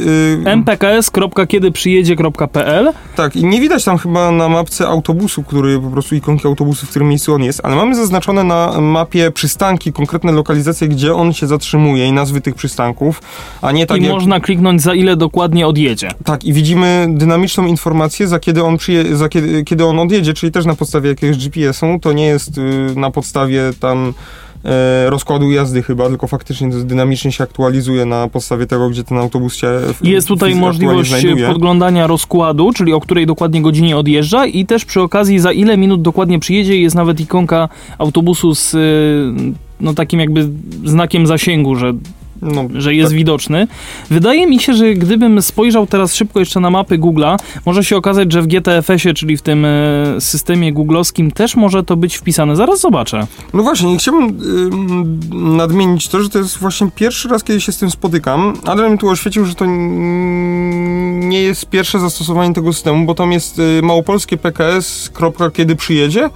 [0.46, 6.46] y, mpks.kiedyprzyjedzie.pl Tak, i nie widać tam chyba na mapce autobusu, który po prostu ikonki
[6.46, 11.14] autobusu, w którym miejscu on jest, ale mamy zaznaczone na mapie przystanki, konkretne lokalizacje, gdzie
[11.14, 13.22] on się zatrzymuje i nazwy tych przystanków,
[13.62, 14.12] a nie tak I jak...
[14.12, 16.08] można kliknąć za ile dokładnie odjedzie.
[16.24, 19.16] Tak, i widzimy dynamiczną informację, za kiedy on przyje...
[19.16, 22.62] za kiedy, kiedy on odjedzie, czyli też na podstawie jakiegoś GPS-u, to nie jest y,
[22.96, 24.14] na podstawie tam
[24.64, 29.18] e, rozkładu jazdy chyba, tylko faktycznie to dynamicznie się aktualizuje na podstawie tego, gdzie ten
[29.18, 29.68] autobus się
[30.02, 31.12] Jest tutaj możliwość
[31.46, 36.02] podglądania rozkładu, czyli o której dokładnie godzinie odjeżdża i też przy okazji za ile minut
[36.02, 40.48] dokładnie przyjedzie jest nawet ikonka autobusu z y, no takim jakby
[40.84, 41.92] znakiem zasięgu, że,
[42.42, 43.18] No, że jest tak.
[43.18, 43.66] widoczny.
[44.10, 48.32] Wydaje mi się, że gdybym spojrzał teraz szybko jeszcze na mapy Google'a, może się okazać,
[48.32, 49.70] że w GTFS-ie, czyli w tym e,
[50.18, 52.56] systemie googlowskim też może to być wpisane.
[52.56, 53.26] Zaraz zobaczę.
[53.54, 57.72] No właśnie, i chciałbym ym, nadmienić to, że to jest właśnie pierwszy raz, kiedy się
[57.72, 58.54] z tym spotykam.
[58.64, 63.58] Adrian mi tu oświecił, że to nie jest pierwsze zastosowanie tego systemu, bo tam jest
[63.58, 66.30] y, małopolskie PKS, kropka, kiedy przyjedzie.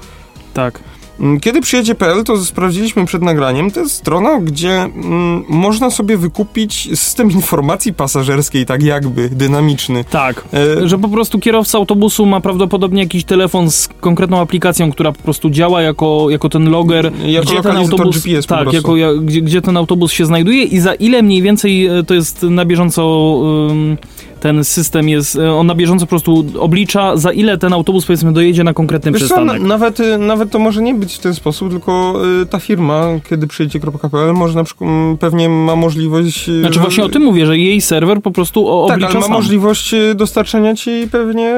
[0.55, 0.81] Tak.
[1.21, 3.71] Mm, Kiedy przyjedzie.pl, to sprawdziliśmy przed nagraniem.
[3.71, 10.05] To jest strona, gdzie mm, można sobie wykupić system informacji pasażerskiej, tak jakby, dynamiczny.
[10.11, 10.45] Tak.
[10.83, 15.23] E, Że po prostu kierowca autobusu ma prawdopodobnie jakiś telefon z konkretną aplikacją, która po
[15.23, 19.43] prostu działa jako, jako ten loger, Jako gdzie ten autobus, GPS tak, jako, ja- gdzie,
[19.43, 23.35] gdzie ten autobus się znajduje i za ile mniej więcej e, to jest na bieżąco
[23.71, 23.97] ym,
[24.41, 28.32] ten system jest, e, on na bieżąco po prostu oblicza za ile ten autobus powiedzmy
[28.32, 29.62] dojedzie na konkretny Wiesz co, przystanek.
[29.62, 33.05] na, nawet, y, nawet to może nie być w ten sposób, tylko y, ta firma,
[33.30, 36.49] kiedy przyjedzie.pl, może na przykład mm, pewnie ma możliwość.
[36.49, 39.20] y, Znaczy właśnie o tym mówię, że jej serwer po prostu o- Tak, oblicza ale
[39.20, 39.32] ma sam.
[39.32, 41.55] możliwość y, dostarczenia ci pewnie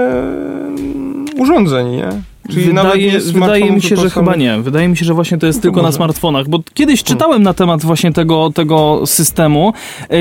[1.39, 2.09] urządzeń, nie?
[2.51, 4.59] Czyli nawet Wydaje, wydaje mi się, że chyba nie.
[4.63, 5.97] Wydaje mi się, że właśnie to jest No to tylko na może.
[5.97, 9.73] smartfonach, bo kiedyś czytałem na temat właśnie tego, tego systemu.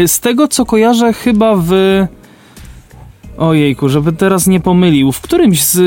[0.07, 1.71] Z tego, co kojarzę, chyba w...
[3.41, 5.11] Ojejku, żeby teraz nie pomylił.
[5.11, 5.77] W którymś z...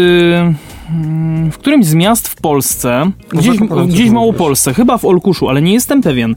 [0.90, 5.48] mm, W którymś z miast w Polsce, No gdzieś, Zakopane gdzieś Małopolsce, chyba w Olkuszu,
[5.48, 6.34] ale nie jestem pewien.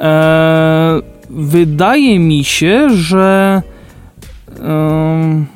[0.00, 3.62] E, wydaje mi się, że...
[4.62, 5.46] em,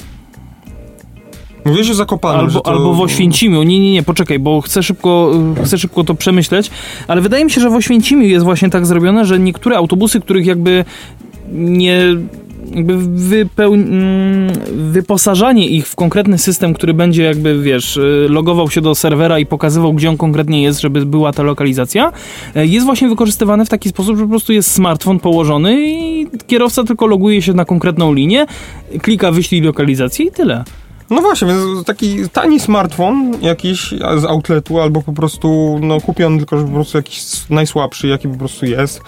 [1.65, 2.71] Mówiłeś o Zakopanem, Albo, to...
[2.71, 3.63] albo w Oświęcimiu.
[3.63, 5.31] Nie, nie, nie, poczekaj, bo chcę szybko,
[5.65, 6.71] chcę szybko to przemyśleć,
[7.09, 10.47] ale wydaje mi się, że w Oświęcimiu jest właśnie tak zrobione, że niektóre autobusy, których
[10.47, 10.85] jakby
[11.53, 12.03] nie
[12.75, 12.99] jakby
[13.29, 13.75] wypeł...
[13.75, 14.53] mm,
[14.93, 19.47] wyposażanie ich w konkretny system, który będzie jakby, wiesz, y, logował się do serwera i
[19.47, 22.13] pokazywał, gdzie on konkretnie jest, żeby była ta lokalizacja,
[22.57, 26.85] y, jest właśnie wykorzystywane w taki sposób, że po prostu jest smartfon położony i kierowca
[26.85, 28.47] tylko loguje się na konkretną linię,
[29.03, 30.65] klika wyślij lokalizację i tyle.
[31.11, 36.59] No właśnie, więc taki tani smartfon jakiś z outletu, albo po prostu no, kupiony tylko,
[36.59, 39.01] że po prostu jakiś najsłabszy, jaki po prostu jest,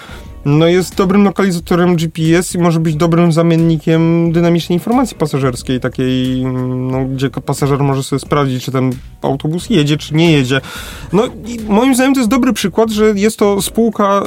[0.47, 6.45] no jest dobrym lokalizatorem GPS i może być dobrym zamiennikiem dynamicznej informacji pasażerskiej, takiej,
[6.91, 8.93] no, gdzie pasażer może sobie sprawdzić, czy ten
[9.23, 10.61] autobus jedzie, czy nie jedzie.
[11.13, 14.23] No i moim zdaniem to jest dobry przykład, że jest to spółka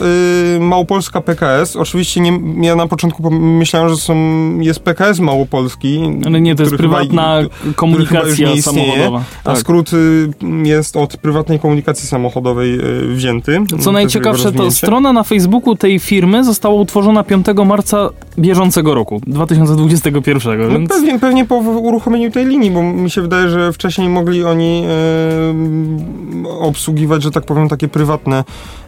[0.56, 1.76] y, Małopolska PKS.
[1.76, 4.16] Oczywiście nie, ja na początku pomyślałem, że są,
[4.60, 6.02] jest PKS Małopolski.
[6.26, 9.24] Ale nie, to jest prywatna chyba komunikacja nie samochodowa.
[9.44, 9.58] A Tak.
[9.58, 10.30] skrót y,
[10.64, 13.60] jest od prywatnej komunikacji samochodowej y, wzięty.
[13.80, 20.60] Co najciekawsze, to strona na Facebooku tej firmy została utworzona 5 marca bieżącego roku, 2021.
[20.60, 20.90] No Więc...
[20.90, 26.50] pewnie, pewnie po uruchomieniu tej linii, bo mi się wydaje, że wcześniej mogli oni e,
[26.60, 28.44] obsługiwać, że tak powiem, takie prywatne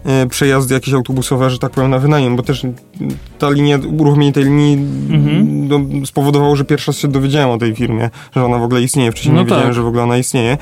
[0.06, 2.66] e, przejazdy jakieś autobusowe, że tak powiem, na wynajem, bo też
[3.40, 4.78] ta linia, uruchomienie tej linii
[5.10, 5.68] Mhm.
[5.68, 9.12] no, spowodowało, że pierwszy raz się dowiedziałem o tej firmie, że ona w ogóle istnieje.
[9.12, 9.74] Wcześniej No nie wiedziałem, tak.
[9.74, 10.58] że w ogóle ona istnieje.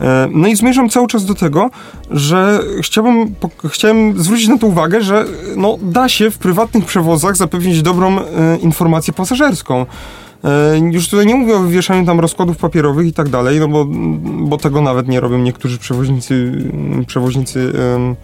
[0.00, 1.70] E, No i zmierzam cały czas do tego,
[2.10, 3.34] że chciałbym,
[3.68, 5.24] chciałem zwrócić na to uwagę, że
[5.56, 9.86] no, da się w prywatnych przewozach zapewnić dobrą e, informację pasażerską.
[10.44, 13.84] E, Już tutaj nie mówię o wywieszaniu tam rozkładów papierowych i tak dalej, no bo,
[14.48, 16.52] bo tego nawet nie robią niektórzy przewoźnicy,
[17.06, 18.16] przewoźnicy mm,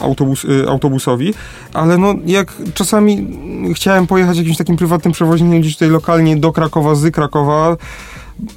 [0.00, 1.34] autobus, y, autobusowi,
[1.74, 3.26] ale no jak czasami
[3.74, 7.76] chciałem pojechać jakimś takim prywatnym przewoźnikiem gdzieś tutaj lokalnie do Krakowa, z Krakowa,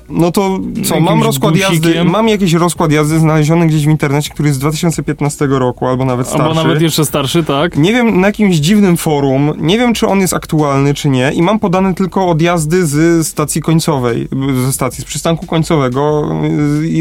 [0.10, 4.48] no to co, mam rozkład jazdy, mam jakiś rozkład jazdy znaleziony gdzieś w internecie, który
[4.48, 6.48] jest z 2015 roku, albo nawet starszy.
[6.48, 7.78] Albo nawet jeszcze starszy, tak?
[7.78, 11.42] Nie wiem, na jakimś dziwnym forum, nie wiem, czy on jest aktualny, czy nie, i
[11.42, 14.28] mam podane tylko odjazdy z stacji końcowej,
[14.66, 16.30] ze stacji, z przystanku końcowego,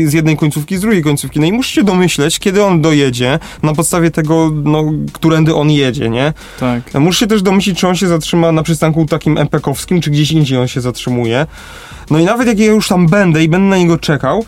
[0.04, 1.40] z jednej końcówki, z drugiej końcówki.
[1.40, 6.32] No i musicie domyśleć, kiedy on dojedzie, na podstawie tego, no, którędy on jedzie, nie?
[6.60, 6.94] Tak.
[6.94, 10.68] Musicie też domyślić, czy on się zatrzyma na przystanku takim MPK-owskim, czy gdzieś indziej on
[10.68, 11.46] się zatrzymuje.
[12.10, 14.44] No i nawet jak ja już tam będę i będę na niego czekał,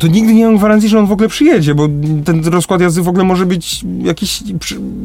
[0.00, 1.88] to nigdy nie mam gwarancji, że on w ogóle przyjedzie, bo
[2.24, 4.42] ten rozkład jazdy w ogóle może być jakiś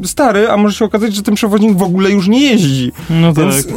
[0.04, 2.92] stary, a może się okazać, że ten przewoźnik w ogóle już nie jeździ.
[3.10, 3.44] No tak.
[3.44, 3.70] Więc y,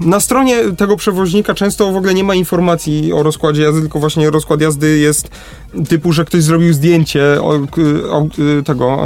[0.00, 4.30] na stronie tego przewoźnika często w ogóle nie ma informacji o rozkładzie jazdy, tylko właśnie
[4.30, 5.30] rozkład jazdy jest
[5.88, 7.60] typu, że ktoś zrobił zdjęcie o,
[8.10, 8.26] o,
[8.64, 9.04] tego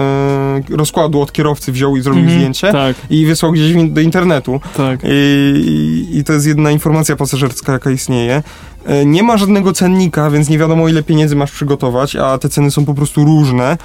[0.70, 4.60] y, rozkładu od kierowcy, wziął i zrobił Mhm, zdjęcie Tak, i wysłał gdzieś do internetu.
[4.76, 5.00] tak.
[5.04, 8.42] I, I to jest jedna informacja pasażerska, jaka istnieje.
[8.86, 12.70] E, Nie ma żadnego cennika, więc nie wiadomo, ile pieniędzy masz przygotować, a te ceny
[12.70, 13.78] są po prostu różne.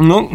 [0.00, 0.28] No.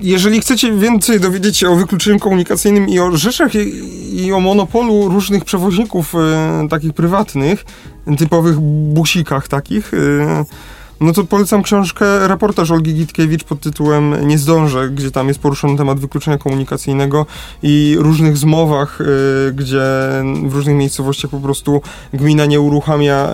[0.00, 5.08] Jeżeli chcecie więcej dowiedzieć się o wykluczeniu komunikacyjnym i o rzeczach i, i o monopolu
[5.08, 7.64] różnych przewoźników e, takich prywatnych,
[8.18, 10.44] typowych busikach takich, e,
[11.00, 15.78] no to polecam książkę, reportaż Olgi Gitkiewicz pod tytułem Nie zdążę, gdzie tam jest poruszony
[15.78, 17.26] temat wykluczenia komunikacyjnego
[17.62, 19.04] i różnych zmowach, y,
[19.54, 19.82] gdzie
[20.46, 21.80] w różnych miejscowościach po prostu
[22.12, 23.28] gmina nie uruchamia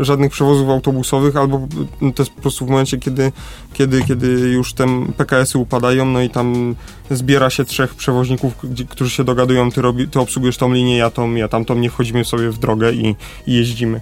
[0.00, 1.56] y, żadnych przewozów autobusowych, albo
[2.02, 3.32] y, to jest po prostu w momencie, kiedy,
[3.72, 6.74] kiedy, kiedy już te PKS-y upadają, no i tam
[7.10, 11.10] zbiera się trzech przewoźników, gdzie- którzy się dogadują, ty, robi, ty obsługujesz tą linię, ja
[11.10, 13.16] tą, ja tamtą, nie wchodzimy sobie w drogę i,
[13.46, 14.00] i jeździmy.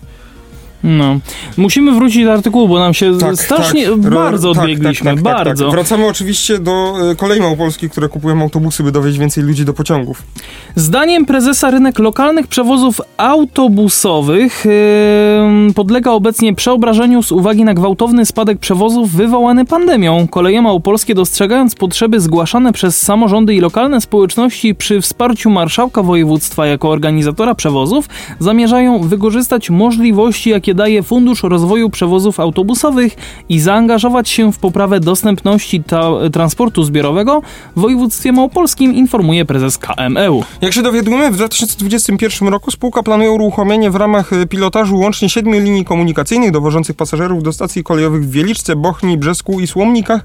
[0.85, 1.19] No.
[1.57, 3.99] Musimy wrócić do artykułu, bo nam się Tak, strasznie tak.
[3.99, 5.05] Bardzo tak, odbiegliśmy.
[5.11, 5.65] tak, tak, tak, bardzo.
[5.65, 5.75] Tak.
[5.75, 10.23] Wracamy oczywiście do e, kolei małopolskich, które kupują autobusy, by dowieźć więcej ludzi do pociągów.
[10.77, 18.59] Zdaniem prezesa rynek lokalnych przewozów autobusowych yy, podlega obecnie przeobrażeniu z uwagi na gwałtowny spadek
[18.59, 20.29] przewozów wywołany pandemią.
[20.29, 26.89] Koleje małopolskie dostrzegając potrzeby zgłaszane przez samorządy i lokalne społeczności przy wsparciu marszałka województwa jako
[26.89, 28.09] organizatora przewozów
[28.39, 33.17] zamierzają wykorzystać możliwości, jakie daje Fundusz Rozwoju Przewozów Autobusowych
[33.49, 37.43] i zaangażować się w poprawę dostępności ta- transportu zbiorowego
[37.77, 40.45] w województwie małopolskim, informuje prezes KMEU.
[40.61, 45.61] Jak się dowiadujemy, w 2021 roku spółka planuje uruchomienie w ramach e, pilotażu łącznie siedmiu
[45.61, 50.21] linii komunikacyjnych dowożących pasażerów do stacji kolejowych w Wieliczce, Bochni, Brzesku i Słomnikach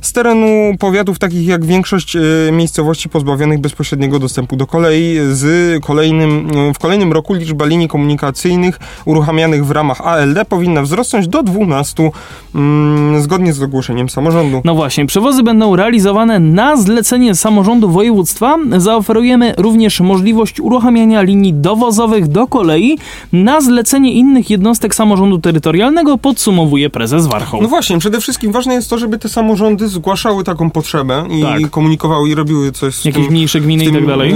[0.00, 2.20] z terenu powiatów takich jak większość e,
[2.52, 5.18] miejscowości pozbawionych bezpośredniego dostępu do kolei.
[5.30, 5.44] Z
[5.84, 11.42] kolejnym, e, w kolejnym roku liczba linii komunikacyjnych uruchamianych w ramach ALD powinna wzrosnąć do
[11.42, 12.10] 12
[12.54, 14.60] mm, zgodnie z ogłoszeniem samorządu.
[14.64, 18.56] No właśnie, przewozy będą realizowane na zlecenie samorządu województwa.
[18.76, 22.98] Zaoferujemy również możliwość uruchamiania linii dowozowych do kolei
[23.32, 27.62] na zlecenie innych jednostek samorządu terytorialnego, podsumowuje prezes Warchoł.
[27.62, 31.70] No właśnie, przede wszystkim ważne jest to, żeby te samorządy zgłaszały taką potrzebę i Tak.
[31.70, 34.32] komunikowały i robiły coś z Jakieś tym, mniejsze gminy w i tym, tak dalej.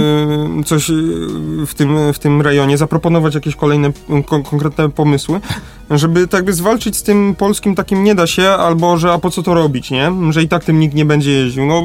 [0.59, 0.93] y, coś y,
[1.67, 5.39] w tym, w tym rejonie, zaproponować jakieś kolejne y, kon- konkretne pomysły,
[5.89, 9.29] żeby tak by zwalczyć z tym polskim takim nie da się, albo że a po
[9.29, 10.11] co to robić, nie?
[10.29, 11.65] Że i tak tym nikt nie będzie jeździł.
[11.65, 11.83] No,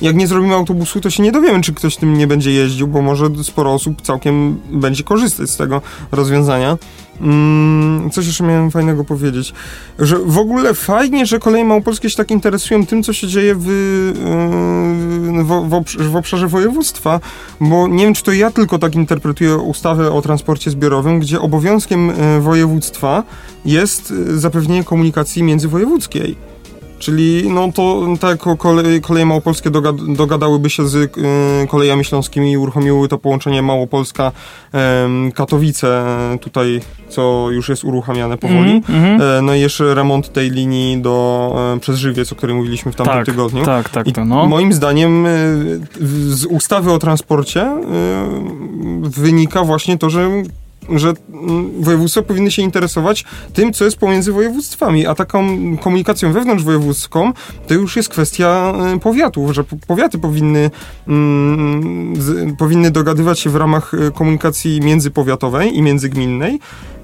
[0.00, 3.02] jak nie zrobimy autobusu, to się nie dowiemy, czy ktoś tym nie będzie jeździł, bo
[3.02, 5.82] może sporo osób całkiem będzie korzystać z tego
[6.12, 6.78] rozwiązania.
[7.20, 9.52] Mm, coś jeszcze miałem fajnego powiedzieć.
[9.98, 13.66] Że w ogóle fajnie, że koleje małopolskie się tak interesują tym, co się dzieje w,
[13.66, 17.20] yy, w, w, obsz- w obszarze województwa,
[17.60, 22.06] bo nie wiem, czy to ja tylko tak interpretuję ustawę o transporcie zbiorowym, gdzie obowiązkiem
[22.08, 23.22] yy, województwa
[23.64, 26.55] jest yy, zapewnienie komunikacji międzywojewódzkiej.
[26.98, 31.08] Czyli no to tak kolej, koleje małopolskie dogad, dogadałyby się z y,
[31.68, 35.86] kolejami śląskimi i uruchomiły to połączenie Małopolska-Katowice
[36.40, 38.82] tutaj, co już jest uruchamiane powoli.
[38.88, 42.92] Mhm, E, no i jeszcze remont tej linii do, e, przez Żywiec, o której mówiliśmy
[42.92, 43.64] w tamtym tak, tygodniu.
[43.64, 44.46] tak, tak, to no.
[44.46, 45.30] Moim zdaniem e,
[46.28, 47.80] z ustawy o transporcie e,
[49.02, 50.30] wynika właśnie to, że
[50.94, 57.32] że mm, województwa powinny się interesować tym, co jest pomiędzy województwami, a taką komunikacją wewnątrzwojewódzką
[57.66, 60.70] to już jest kwestia e, powiatów, że po- powiaty powinny,
[61.08, 66.58] mm, z, powinny dogadywać się w ramach e, komunikacji międzypowiatowej i międzygminnej,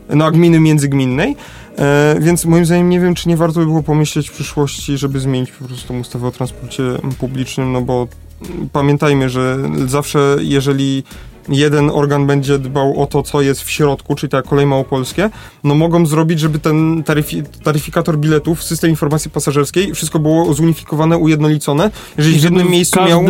[0.09, 1.37] no a gminy międzygminnej,
[1.79, 5.21] e, więc moim zdaniem nie wiem, czy nie warto by było pomyśleć w przyszłości, żeby
[5.21, 6.83] zmienić po prostu tą ustawę o transporcie
[7.19, 8.09] publicznym, no bo
[8.55, 11.05] mm, pamiętajmy, że zawsze jeżeli
[11.49, 15.31] jeden organ będzie dbał o to, co jest w środku, czyli tak kolej małopolskie,
[15.65, 21.91] no mogą zrobić, żeby ten taryfi, taryfikator biletów, system informacji pasażerskiej, wszystko było zunifikowane, ujednolicone,
[22.19, 23.23] jeżeli w jednym miejscu każdy, miał...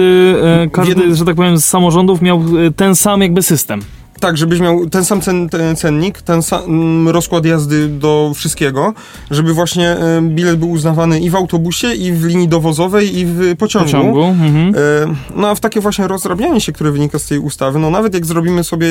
[0.63, 3.81] e, każdy jednym- że tak powiem, z samorządów miał e, ten sam jakby system.
[4.23, 8.95] Tak, żebyś miał ten sam cen, ten cennik, ten sam mm, rozkład jazdy do wszystkiego,
[9.31, 13.57] żeby właśnie e, bilet był uznawany i w autobusie, i w linii dowozowej, i w
[13.57, 13.87] pociągu.
[13.87, 14.23] pociągu.
[14.23, 14.75] Mhm.
[14.75, 18.15] E, No a w takie właśnie rozrabianie się, które wynika z tej ustawy, no nawet
[18.15, 18.89] jak zrobimy sobie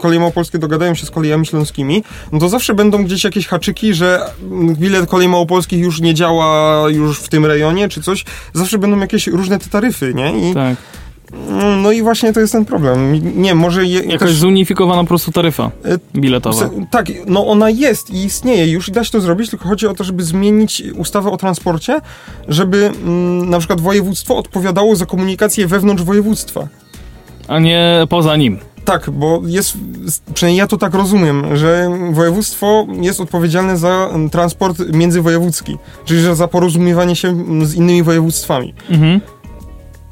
[0.00, 4.20] koleje małopolskie dogadają się z kolejami śląskimi, no to zawsze będą gdzieś jakieś haczyki, że
[4.42, 8.24] mm, bilet kolei małopolskich już nie działa już w tym rejonie, czy coś.
[8.54, 10.50] Zawsze będą jakieś różne te taryfy, nie?
[10.50, 10.76] I, Tak.
[11.82, 13.20] No i właśnie to jest ten problem.
[13.42, 16.70] Nie, może je, Jakaś też- zunifikowana po prostu taryfa E, biletowa.
[16.90, 19.94] Tak, no ona jest i istnieje już i da się to zrobić, tylko chodzi o
[19.94, 22.00] to, żeby zmienić ustawę o transporcie,
[22.48, 26.68] żeby mm, na przykład województwo odpowiadało za komunikację wewnątrz województwa.
[27.48, 28.58] A nie poza nim.
[28.84, 29.76] Tak, bo jest,
[30.34, 36.48] przynajmniej ja to tak rozumiem, że województwo jest odpowiedzialne za mm, transport międzywojewódzki, czyli za
[36.48, 38.74] porozumiewanie się mm, z innymi województwami.
[38.90, 39.20] Mhm.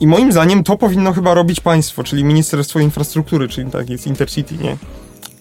[0.01, 4.55] I moim zdaniem to powinno chyba robić państwo, czyli Ministerstwo Infrastruktury, czyli tak jest Intercity,
[4.59, 4.77] nie?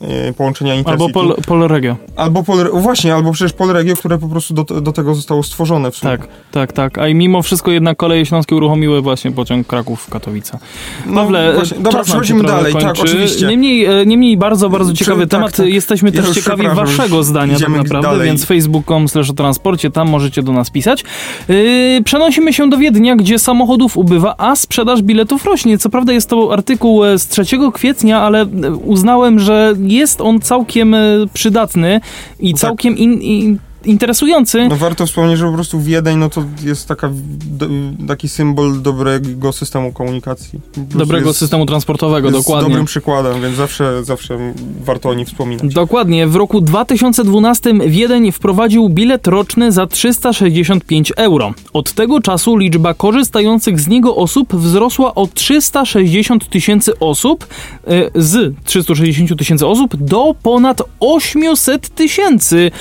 [0.08, 1.04] E, Połączenia Intercity.
[1.04, 1.96] Albo pol, Polregio.
[2.16, 5.96] Albo Pol, właśnie, albo przecież Polregio, które po prostu do, do tego zostało stworzone w
[5.96, 6.18] sumie.
[6.18, 6.98] Tak, tak, tak.
[6.98, 10.58] A i mimo wszystko jednak koleje śląskie uruchomiły właśnie pociąg Kraków-Katowice.
[11.06, 13.02] No, Pawle, właśnie, czas dobra, przechodzimy dalej, tak, kończy.
[13.02, 13.48] oczywiście.
[13.48, 15.58] Niemniej, e, niemniej bardzo, bardzo ciekawy tak, temat.
[15.58, 15.68] tak.
[15.68, 18.26] Jesteśmy Ja też ciekawi waszego zdania tak naprawdę, dalej.
[18.28, 21.04] więc facebook.com slash o transporcie, tam możecie do nas pisać.
[21.48, 25.78] Yy, przenosimy się do Wiednia, gdzie samochodów ubywa, a sprzedaż biletów rośnie.
[25.78, 30.42] Co prawda jest to artykuł e, z 3 kwietnia, ale e, uznałem, że jest on
[30.42, 31.00] całkiem e,
[31.34, 32.02] przydatny
[32.40, 34.68] i całkiem in, in, interesujący.
[34.70, 37.10] No warto wspomnieć, że po prostu Wiedeń no to jest taka,
[37.46, 37.68] do,
[38.08, 40.60] taki symbol dobrego systemu komunikacji.
[40.78, 42.70] Dobrego jest, systemu transportowego, jest dokładnie.
[42.70, 44.54] dobrym przykładem, więc zawsze, zawsze
[44.86, 45.74] warto o nim wspominać.
[45.74, 46.28] Dokładnie.
[46.28, 51.54] W roku 2012 Wiedeń wprowadził bilet roczny za 365 euro.
[51.74, 57.48] Od tego czasu liczba korzystających z niego osób wzrosła o 360 tysięcy osób,
[57.88, 62.72] e, z 360 tysięcy osób do ponad 800 tysięcy.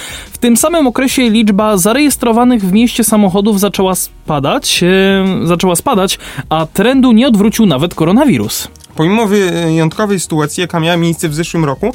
[0.45, 4.85] Tym samym okresie liczba zarejestrowanych w mieście samochodów zaczęła spadać,
[5.45, 6.19] zaczęła spadać,
[6.49, 8.69] a trendu nie odwrócił nawet koronawirus.
[8.97, 11.93] Pomimo wyjątkowej sytuacji, jaka miała miejsce w zeszłym roku,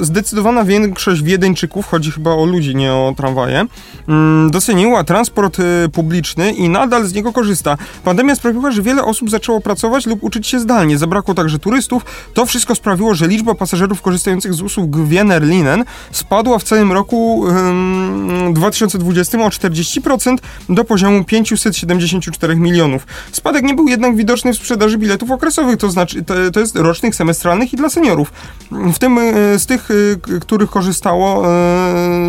[0.00, 3.66] zdecydowana większość Wiedeńczyków, chodzi chyba o ludzi, nie o tramwaje,
[4.08, 7.76] mm, doceniła transport y, publiczny i nadal z niego korzysta.
[8.04, 10.98] Pandemia sprawiła, że wiele osób zaczęło pracować lub uczyć się zdalnie.
[10.98, 12.04] Zabrakło także turystów.
[12.34, 17.46] To wszystko sprawiło, że liczba pasażerów korzystających z usług Wiener Linen spadła w całym roku
[17.48, 20.36] ym, 2020 o 40%
[20.68, 23.06] do poziomu 574 milionów.
[23.32, 27.14] Spadek nie był jednak widoczny w sprzedaży biletów okresowych, to znaczy to, to jest rocznych,
[27.14, 28.32] semestralnych i dla seniorów.
[28.70, 29.88] W tym y, z tych,
[30.22, 31.48] k- których korzystało y,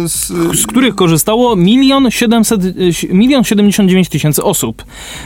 [0.09, 0.27] z,
[0.61, 4.83] z których korzystało milion siedemset- y, milion 79 tysięcy osób,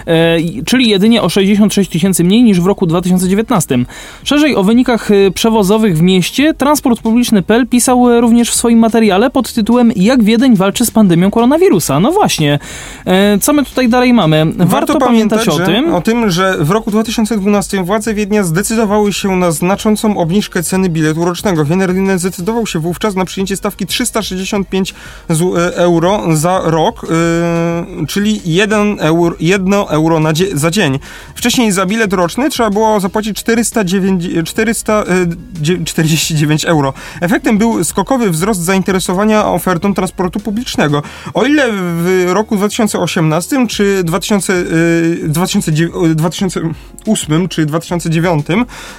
[0.08, 3.86] e, czyli jedynie o 66 tysięcy mniej niż w roku 2019.
[4.24, 9.54] Szerzej o wynikach przewozowych w mieście Transport Publiczny.pl pisał e, również w swoim materiale pod
[9.54, 12.00] tytułem Jak Wiedeń walczy z pandemią koronawirusa.
[12.00, 12.60] No właśnie,
[13.06, 14.46] e, co my tutaj dalej mamy?
[14.58, 15.94] Warto, pamiętać o że, tym.
[15.96, 21.26] o tym, że w roku 2012 władze Wiednia zdecydowały się na znaczącą obniżkę ceny biletu
[21.26, 21.66] rocznego.
[21.66, 24.94] Wienerlinen zdecydował się wówczas na przyjęcie stawki 365
[25.30, 27.06] zu- e, euro za rok,
[28.00, 31.00] yy, czyli 1 euro, 1 euro na dzie- za dzień.
[31.36, 36.94] Wcześniej za bilet roczny trzeba było zapłacić 409, 449 euro.
[37.22, 41.04] Efektem był skokowy wzrost zainteresowania ofertą transportu publicznego.
[41.34, 44.64] O ile w roku 2018 czy 2000, yy,
[45.30, 48.43] 2009, 2008 czy 2009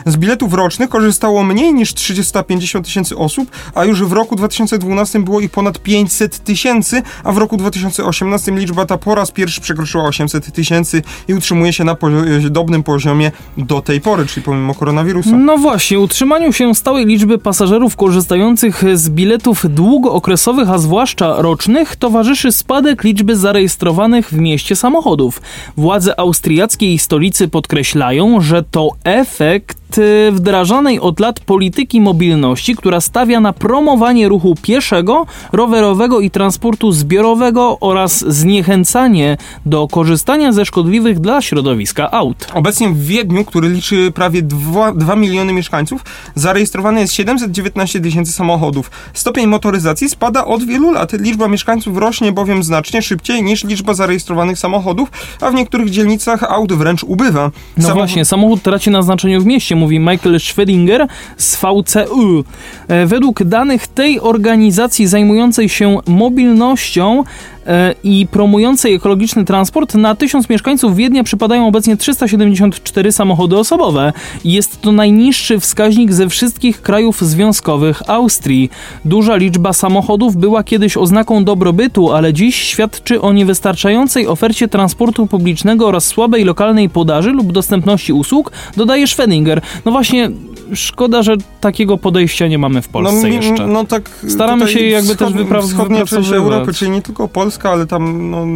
[0.07, 5.41] z biletów rocznych korzystało mniej niż 350 tysięcy osób, a już w roku 2012 było
[5.41, 10.53] ich ponad 500 tysięcy, a w roku 2018 liczba ta po raz pierwszy przekroczyła 800
[10.53, 15.31] tysięcy i utrzymuje się na podobnym poziomie do tej pory, czyli pomimo koronawirusa.
[15.31, 22.53] No właśnie, utrzymaniu się stałej liczby pasażerów korzystających z biletów długookresowych, a zwłaszcza rocznych, towarzyszy
[22.53, 25.43] spadek liczby zarejestrowanych w mieście samochodów.
[25.77, 33.01] Władze austriackiej stolicy podkreślają, że to efekt efekt y, wdrażanej od lat polityki mobilności, która
[33.01, 39.37] stawia na promowanie ruchu pieszego, rowerowego i transportu zbiorowego oraz zniechęcanie
[39.67, 42.47] do korzystania ze szkodliwych dla środowiska aut.
[42.55, 48.91] Obecnie w Wiedniu, który liczy prawie 2, 2 miliony mieszkańców, zarejestrowane jest 719 tysięcy samochodów.
[49.15, 51.13] Stopień motoryzacji spada od wielu lat.
[51.13, 56.73] Liczba mieszkańców rośnie bowiem znacznie szybciej niż liczba zarejestrowanych samochodów, a w niektórych dzielnicach aut
[56.73, 57.51] wręcz ubywa.
[57.77, 61.07] No Samochód- właśnie, samochód traci na znaczeniu w mieście, mówi Michael Schwedinger
[61.37, 62.45] z VCU.
[62.89, 67.25] E, Według danych tej organizacji zajmującej się mobilnością
[67.67, 74.13] e, i promującej ekologiczny transport, na tysiąc mieszkańców Wiednia przypadają obecnie 374 samochody osobowe.
[74.45, 78.71] Jest to najniższy wskaźnik ze wszystkich krajów związkowych Austrii.
[79.05, 85.87] Duża liczba samochodów była kiedyś oznaką dobrobytu, ale dziś świadczy o niewystarczającej ofercie transportu publicznego
[85.87, 89.61] oraz słabej lokalnej podaży lub dostępności usług, dodaje Schwedinger.
[89.85, 90.31] No właśnie,
[90.75, 93.67] szkoda, że takiego podejścia nie mamy w Polsce mi- jeszcze.
[93.67, 94.11] No tak.
[94.29, 96.33] Staramy się jakby też wschod- wypra- Wschodnia część.
[96.33, 98.47] Europy, czyli nie tylko Polska, ale tam no,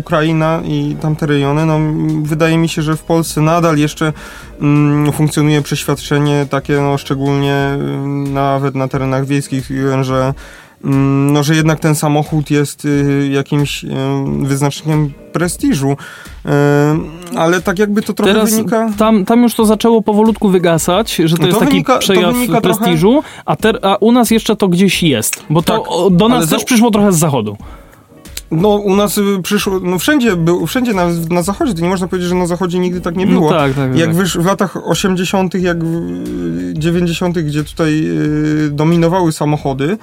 [0.00, 1.66] Ukraina i tamte rejony.
[1.66, 1.78] No,
[2.22, 4.12] wydaje mi się, że w Polsce nadal jeszcze
[4.60, 10.34] mm, funkcjonuje przeświadczenie takie, no, szczególnie mm, nawet na terenach wiejskich, że
[10.84, 13.88] no, że jednak ten samochód jest y, jakimś y,
[14.42, 15.90] wyznacznikiem prestiżu.
[15.90, 16.48] Y,
[17.38, 18.90] ale tak jakby to trochę Teraz wynika...
[18.98, 21.98] tam, tam już to zaczęło powolutku wygasać, że to, No to jest taki wynika- to
[21.98, 25.44] przejaw wynika trochę- prestiżu, a, ter, a u nas jeszcze to gdzieś jest.
[25.50, 27.56] Bo to Tak, do nas też przyszło trochę z zachodu.
[28.50, 32.08] No u nas y, przyszło, no wszędzie, był, wszędzie na, na zachodzie, to nie można
[32.08, 33.50] powiedzieć, że na zachodzie nigdy tak nie było.
[33.50, 33.96] No tak, tak.
[33.96, 34.18] Jak tak.
[34.18, 38.04] wiesz, w latach 80., jak w 90., gdzie tutaj
[38.66, 39.96] y, dominowały samochody, y,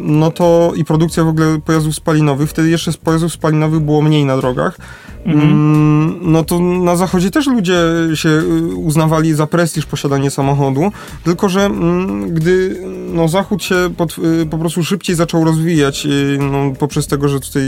[0.00, 4.24] no to i produkcja w ogóle pojazdów spalinowych, wtedy jeszcze z pojazdów spalinowych było mniej
[4.24, 4.78] na drogach.
[5.26, 5.50] Mhm.
[5.50, 7.82] Mm, No to na zachodzie też ludzie
[8.14, 10.92] się y, uznawali za prestiż posiadanie samochodu,
[11.24, 12.80] tylko że mm, gdy
[13.14, 17.40] no, zachód się pod, y, po prostu szybciej zaczął rozwijać y, no, poprzez tego, że
[17.40, 17.62] tutaj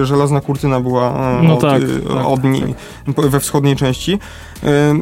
[0.00, 2.74] y, żelazna kurtyna była y, No od, tak, y, tak, od niej
[3.16, 4.18] po- we wschodniej części.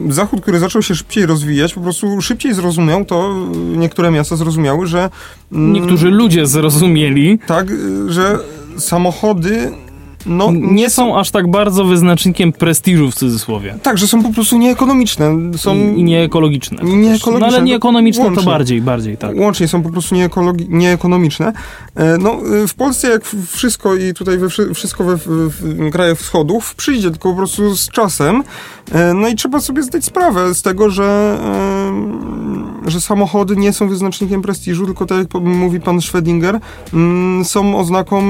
[0.08, 3.34] Zachód, który zaczął się szybciej rozwijać, po prostu szybciej zrozumiał to,
[3.76, 5.10] niektóre miasta zrozumiały, że
[5.52, 7.38] mm, Niektórzy ludzie zrozumieli.
[7.46, 7.66] tak,
[8.08, 8.38] że
[8.78, 9.72] samochody
[10.28, 13.74] no, Nie są aż tak bardzo wyznacznikiem prestiżu w cudzysłowie.
[13.82, 15.36] Tak, że są po prostu nieekonomiczne.
[15.56, 16.78] Są I, nieekologiczne.
[16.82, 19.36] I nieekologiczne, No ale no, nieekonomiczne to bardziej, bardziej, tak.
[19.36, 21.52] Łącznie są po prostu nieekologi- nieekonomiczne.
[21.94, 22.32] E, No,
[22.64, 27.10] e, w Polsce jak wszystko i tutaj we wszy- wszystko we w, krajach wschodów przyjdzie
[27.10, 28.42] tylko po prostu z czasem.
[28.92, 31.38] E, No i trzeba sobie zdać sprawę z tego, że,
[32.86, 36.60] e, że samochody nie są wyznacznikiem prestiżu, tylko tak jak mówi pan Schwedinger,
[36.94, 38.22] mm, są oznaką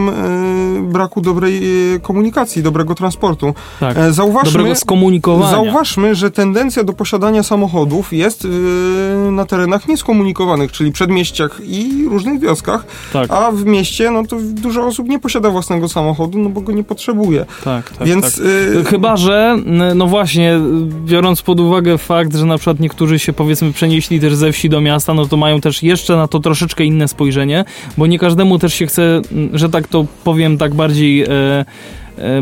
[0.82, 1.60] braku dobrej
[2.02, 3.54] komunikacji, dobrego transportu.
[3.80, 3.96] tak.
[3.98, 5.50] E, Zauważmy, Dobrego skomunikowania.
[5.50, 12.40] Zauważmy, że tendencja do posiadania samochodów jest yy, na terenach nieskomunikowanych, czyli przedmieściach i różnych
[12.40, 16.60] wioskach, tak, a w mieście no to dużo osób nie posiada własnego samochodu, no bo
[16.60, 17.46] go nie potrzebuje.
[17.64, 18.08] tak, tak.
[18.08, 18.44] Więc tak.
[18.74, 19.56] yy, Chyba, że,
[19.94, 20.60] no właśnie,
[21.04, 24.80] biorąc pod uwagę fakt, że na przykład niektórzy się powiedzmy przenieśli też ze wsi do
[24.80, 27.64] miasta, no to mają też jeszcze na to troszeczkę inne spojrzenie,
[27.96, 29.20] bo nie każdemu też się chce,
[29.52, 31.28] że tak to powiem tak bardziej e,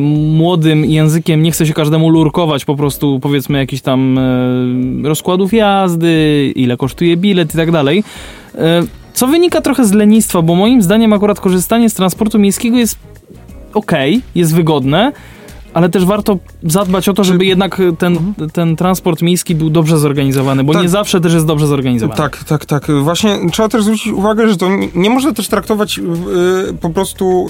[0.00, 6.52] młodym językiem, nie chce się każdemu lurkować po prostu powiedzmy jakichś tam e, rozkładów jazdy,
[6.56, 8.04] ile kosztuje bilet i tak dalej.
[8.54, 12.98] E, co wynika trochę z lenistwa, bo moim zdaniem akurat korzystanie z transportu miejskiego jest
[13.74, 15.12] okej, jest wygodne,
[15.76, 20.64] ale też warto zadbać o to, żeby jednak ten, ten transport miejski był dobrze zorganizowany,
[20.64, 20.82] bo Tak.
[20.82, 22.16] nie zawsze też jest dobrze zorganizowany.
[22.16, 22.86] Tak, tak, tak.
[23.02, 26.04] Właśnie trzeba też zwrócić uwagę, że to nie, można też traktować yy,
[26.80, 27.48] po prostu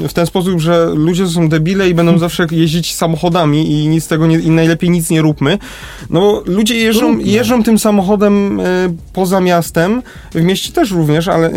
[0.00, 4.04] yy, w ten sposób, że ludzie są debile i będą zawsze jeździć samochodami i nic
[4.04, 5.58] z tego nie, i najlepiej nic nie róbmy.
[6.10, 8.64] No bo ludzie jeżdżą, jeżdżą tym samochodem yy,
[9.12, 10.02] poza miastem,
[10.34, 11.50] w mieście też również, ale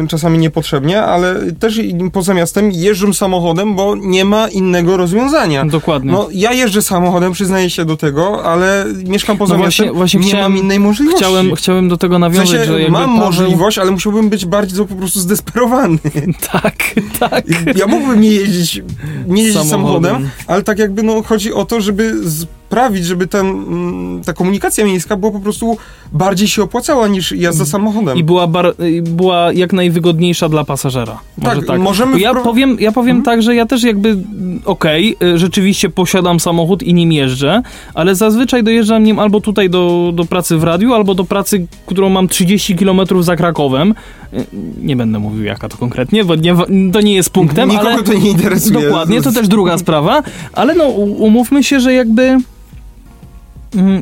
[0.00, 1.80] yy, czasami niepotrzebnie, ale też
[2.12, 5.64] poza miastem jeżdżą samochodem, bo nie ma innego rozwiązania.
[5.64, 6.12] Dokładnie.
[6.12, 10.26] No, ja jeżdżę samochodem, przyznaję się do tego, ale mieszkam poza No miastem, właśnie nie
[10.28, 11.16] chciałem- mam innej możliwości.
[11.24, 13.16] chciałem, chciałem do tego w nawiązać, sensie, że mam Paweł...
[13.26, 15.98] możliwość, ale musiałbym być bardzo po prostu zdesperowany.
[16.52, 16.76] Tak,
[17.18, 17.44] tak.
[17.76, 18.82] Ja mógłbym nie jeździć,
[19.26, 20.02] nie jeździć Samochodem.
[20.10, 24.32] samochodem, ale tak jakby no, chodzi o to, żeby z sprawić, żeby ten, mm, ta
[24.32, 25.76] komunikacja miejska była po prostu
[26.12, 28.18] bardziej się opłacała niż jazda samochodem.
[28.18, 31.18] I była, bar, była jak najwygodniejsza dla pasażera.
[31.38, 31.80] Może Tak, tak.
[31.80, 36.40] możemy Ja powiem, ja powiem tak, że ja też jakby, mm, okej, y, rzeczywiście posiadam
[36.40, 37.62] samochód i nim jeżdżę,
[37.94, 42.08] ale zazwyczaj dojeżdżam nim albo tutaj do, do pracy w radiu, albo do pracy, którą
[42.08, 43.94] mam 30 km za Krakowem.
[44.34, 44.46] Y,
[44.82, 46.54] Nie będę mówił jaka to konkretnie, bo nie,
[46.92, 48.02] to nie jest punktem, Nikogo ale...
[48.02, 48.84] to nie interesuje.
[48.84, 50.84] Dokładnie, to też druga sprawa, ale no
[51.28, 52.42] umówmy się, że jakby mm,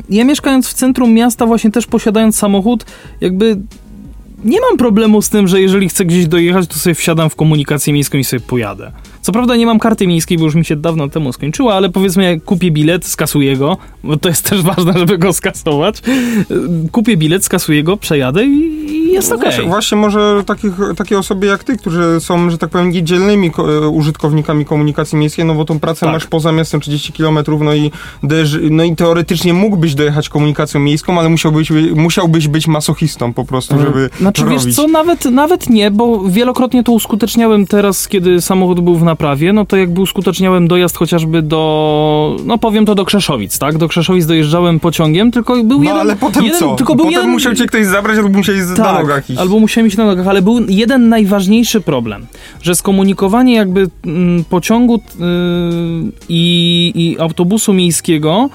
[0.09, 2.85] ja mieszkając w centrum miasta, właśnie też posiadając samochód,
[3.21, 3.57] jakby
[4.43, 7.93] nie mam problemu z tym, że jeżeli chcę gdzieś dojechać, to sobie wsiadam w komunikację
[7.93, 8.91] miejską i sobie pojadę.
[9.21, 12.23] Co prawda nie mam karty miejskiej, bo już mi się dawno temu skończyła, ale powiedzmy
[12.23, 16.01] jak kupię bilet, skasuję go, bo to jest też ważne, żeby go skasować.
[16.91, 19.51] Kupię bilet, skasuję go, przejadę i jest okej.
[19.51, 23.87] Właśnie, właśnie może takich, takie osoby jak ty, którzy są, że tak powiem, niedzielnymi e,
[23.87, 26.13] użytkownikami komunikacji miejskiej, no bo tą pracę Tak.
[26.13, 27.91] masz poza miastem 30 km, no i,
[28.71, 34.09] no i teoretycznie mógłbyś dojechać komunikacją miejską, ale musiałbyś, musiałbyś być masochistą po prostu, żeby
[34.19, 39.03] Znaczy wiesz co, nawet, nawet nie, bo wielokrotnie to uskuteczniałem teraz, kiedy samochód był w
[39.09, 43.77] naprawie, no to jakby uskuteczniałem dojazd chociażby do, no powiem to do Krzeszowic, tak?
[43.77, 45.97] Do Krzeszowic dojeżdżałem pociągiem, tylko był No jeden...
[45.99, 46.75] ale potem jeden, co?
[46.75, 49.39] Tylko był potem jeden, musiał cię ktoś zabrać, albo musiałeś z- na tak, nogach iść.
[49.39, 52.25] albo musiałem iść na nogach, ale był jeden najważniejszy problem,
[52.61, 54.99] że skomunikowanie jakby mm, pociągu y,
[56.29, 58.49] i autobusu miejskiego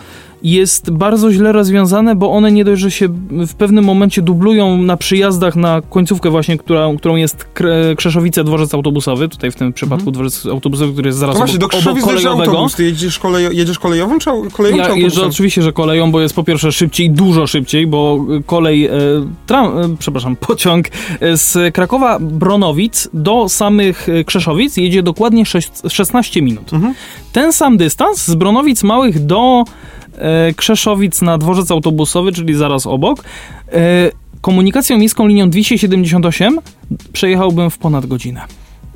[0.45, 4.97] jest bardzo źle rozwiązane, bo one nie dość, że się w pewnym momencie dublują na
[4.97, 7.47] przyjazdach na końcówkę właśnie, która, którą jest
[7.97, 11.35] Krzeszowice dworzec autobusowy, tutaj w tym przypadku dworzec autobusowy, który jest zaraz.
[11.35, 12.51] No właśnie, do obok, obok kolejowego.
[12.51, 12.75] autobus.
[12.75, 16.35] Ty jedziesz, kolejo- jedziesz kolejową czy koleją Ja czy jeżdżę oczywiście, że koleją, bo jest
[16.35, 18.91] po pierwsze szybciej, dużo szybciej, bo kolej, e,
[19.47, 20.89] tram, e, przepraszam, pociąg
[21.21, 26.73] e, z Krakowa Bronowic do samych e, Krzeszowic jedzie dokładnie sześć- 16 minut.
[26.73, 26.95] Mhm.
[27.33, 29.65] Ten sam dystans z Bronowic Małych do
[30.57, 33.25] Krzeszowic na dworzec autobusowy, czyli zaraz obok,
[33.73, 34.11] e,
[34.41, 36.59] komunikacją miejską linią 278
[37.13, 38.41] przejechałbym w ponad godzinę.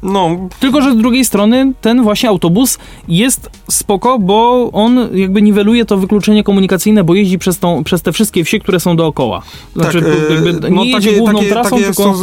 [0.02, 0.30] No,
[0.60, 2.78] Tylko, że z drugiej strony ten właśnie autobus
[3.08, 8.12] jest spoko, bo on jakby niweluje to wykluczenie komunikacyjne, bo jeździ przez, tą, przez te
[8.12, 9.42] wszystkie wsie, które są dookoła.
[9.76, 12.14] Znaczy, tak, e, no nie jedzie takie, główną takie, trasą, takie tylko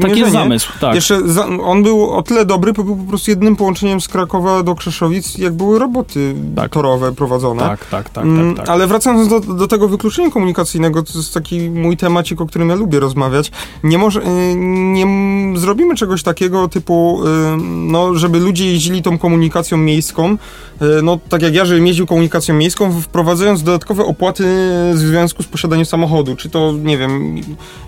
[0.00, 0.72] taki jest zamysł.
[0.80, 0.94] Tak.
[0.94, 4.62] Jeszcze za, on był o tyle dobry, bo był po prostu jednym połączeniem z Krakowa
[4.62, 6.72] do Krzeszowic, jak były roboty Tak.
[6.72, 7.62] torowe prowadzone.
[7.62, 8.74] tak, tak, tak, Mm, tak, tak.
[8.74, 12.74] Ale wracając do, do tego wykluczenia komunikacyjnego, to jest taki mój temacik, o którym ja
[12.74, 13.50] lubię rozmawiać.
[13.84, 15.06] Nie, może, y, nie
[15.58, 20.36] zrobimy czegoś takiego typu, y, no, żeby ludzie jeździli tą komunikacją miejską,
[20.82, 24.44] y, no tak jak ja, żebym jeździł komunikacją miejską, wprowadzając dodatkowe opłaty
[24.94, 26.36] w związku z posiadaniem samochodu.
[26.36, 27.40] Czy to, nie wiem,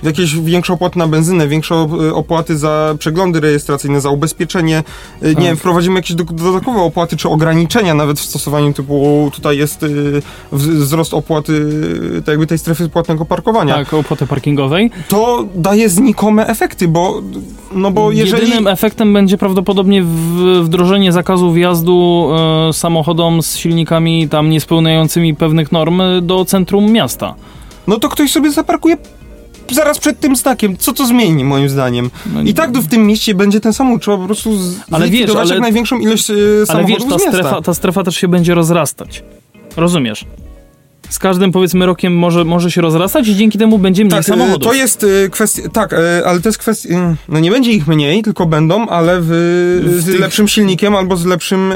[0.03, 4.83] jakieś większe opłaty na benzynę, większe y, opłaty za przeglądy rejestracyjne, za ubezpieczenie,
[5.23, 5.45] y, nie Tak.
[5.45, 10.23] wiem, wprowadzimy jakieś do, dodatkowe opłaty, czy ograniczenia nawet w stosowaniu typu, tutaj jest y,
[10.53, 13.75] wzrost opłaty, y, tak jakby tej strefy płatnego parkowania.
[13.75, 14.91] Tak, opłaty parkingowej.
[15.09, 17.23] To daje znikome efekty, bo,
[17.73, 18.62] no bo jeżeli...
[18.67, 20.03] Efektem będzie prawdopodobnie
[20.63, 22.29] wdrożenie zakazu wjazdu
[22.69, 27.35] e, samochodom z silnikami tam niespełniającymi pewnych norm e, do centrum miasta.
[27.87, 28.97] No to ktoś sobie zaparkuje
[29.71, 30.77] zaraz przed tym znakiem.
[30.77, 32.11] Co to zmieni, moim zdaniem?
[32.35, 34.51] No, I tak w tym mieście będzie ten sam, trzeba po prostu
[34.91, 38.17] Ale wiesz, ale- jak największą ilość y, Ale samochodów wiesz, ta strefa, ta strefa też
[38.17, 39.25] się będzie rozrastać.
[39.77, 40.25] Rozumiesz?
[41.13, 44.25] Z każdym, powiedzmy, rokiem może, może się rozrastać i dzięki temu będzie mniej Tak, y,
[44.25, 44.63] samochodów.
[44.63, 45.97] to jest y, kwestia, tak, y,
[46.27, 49.27] ale to jest kwestia, no nie będzie ich mniej, tylko będą, ale w,
[49.85, 51.73] W z tych- lepszym silnikiem albo z lepszym,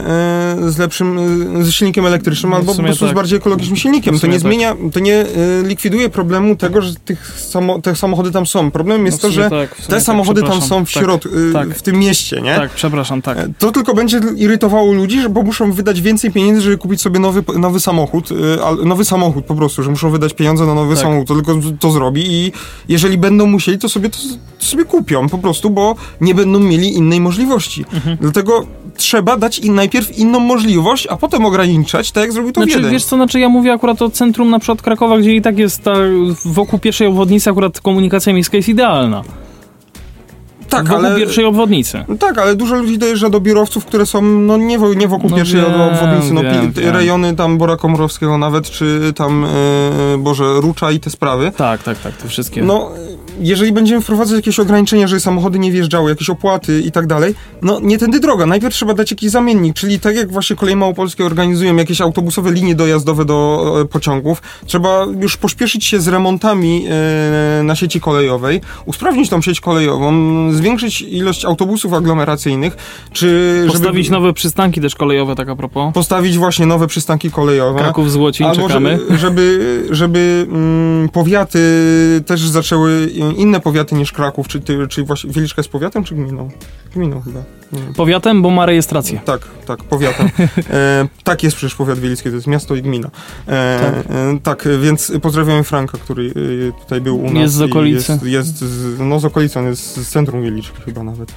[0.68, 1.18] z lepszym,
[1.64, 3.16] z silnikiem elektrycznym, No albo po prostu z tak.
[3.16, 4.18] bardziej ekologicznym silnikiem.
[4.18, 4.40] To nie tak.
[4.40, 5.24] zmienia, to nie
[5.64, 8.70] likwiduje problemu tego, że tych samo, te samochody tam są.
[8.70, 11.68] Problemem jest No to, że tak, te tak, samochody tam są w Tak, środku, tak.
[11.68, 12.54] w tym mieście, nie?
[12.56, 13.38] Tak, przepraszam, tak.
[13.58, 17.42] To tylko będzie irytowało ludzi, że- bo muszą wydać więcej pieniędzy, żeby kupić sobie nowy,
[17.58, 18.28] nowy samochód.
[18.84, 21.02] Nowy samochód po prostu, że muszą wydać pieniądze na nowy Tak.
[21.02, 21.28] samochód.
[21.28, 22.52] To tylko to zrobi i
[22.88, 24.18] jeżeli będą musieli, to sobie to,
[24.58, 27.84] to sobie kupią po prostu, bo nie będą mieli innej możliwości.
[27.94, 28.16] Mhm.
[28.20, 28.66] Dlatego
[28.96, 32.92] trzeba dać im najpierw inną możliwość, a potem ograniczać, tak jak zrobił to Znaczy, Wiedeń.
[32.92, 35.82] wiesz co, znaczy ja mówię akurat o centrum na przykład Krakowa, gdzie i tak jest
[35.82, 35.94] ta,
[36.44, 39.22] wokół pierwszej obwodnicy akurat komunikacja miejska jest idealna.
[40.68, 41.16] Tak, wokół ale...
[41.16, 42.04] pierwszej obwodnicy.
[42.08, 45.30] No Tak, ale dużo ludzi dojeżdża do biurowców, które są no nie, wo, nie wokół
[45.30, 46.94] No pierwszej wiem, obwodnicy, no wiem, pi- wiem.
[46.94, 49.48] rejony tam Bora Komorowskiego nawet, czy tam, e,
[50.18, 51.52] Boże, Rucza i te sprawy.
[51.56, 52.62] Tak, tak, tak, te wszystkie.
[52.62, 52.90] No,
[53.40, 57.80] jeżeli będziemy wprowadzać jakieś ograniczenia, żeby samochody nie wjeżdżały, jakieś opłaty i tak dalej, no
[57.80, 58.46] nie tędy droga.
[58.46, 62.74] Najpierw trzeba dać jakiś zamiennik, czyli tak jak właśnie Koleje Małopolskie organizują jakieś autobusowe linie
[62.74, 69.28] dojazdowe do e, pociągów, trzeba już pośpieszyć się z remontami e, na sieci kolejowej, usprawnić
[69.30, 70.12] tą sieć kolejową,
[70.56, 72.76] zwiększyć ilość autobusów aglomeracyjnych,
[73.12, 75.94] czy Postawić żeby nowe przystanki też kolejowe, tak a propos.
[75.94, 77.78] postawić właśnie nowe przystanki kolejowe.
[77.80, 78.98] Kraków, Złocień, Albo czekamy.
[79.10, 81.60] żeby, żeby, żeby mm, powiaty
[82.26, 86.50] też zaczęły, inne powiaty niż Kraków, czy, ty, czy właśnie Wieliczka jest powiatem, czy gminą?
[86.94, 87.40] Gminą chyba.
[87.96, 89.20] Powiatem, bo ma rejestrację.
[89.24, 90.28] Tak, tak, powiatem.
[90.70, 93.10] E, tak jest przecież powiat wielicki, to jest miasto i gmina.
[93.46, 93.94] E, Tak.
[94.16, 96.32] e, tak, więc pozdrawiamy Franka, który
[96.76, 97.34] e, tutaj był u nas.
[97.34, 98.12] Jest z okolicy.
[98.12, 101.32] Jest, jest z, no z okolicy, on jest z centrum Wieliczki chyba nawet.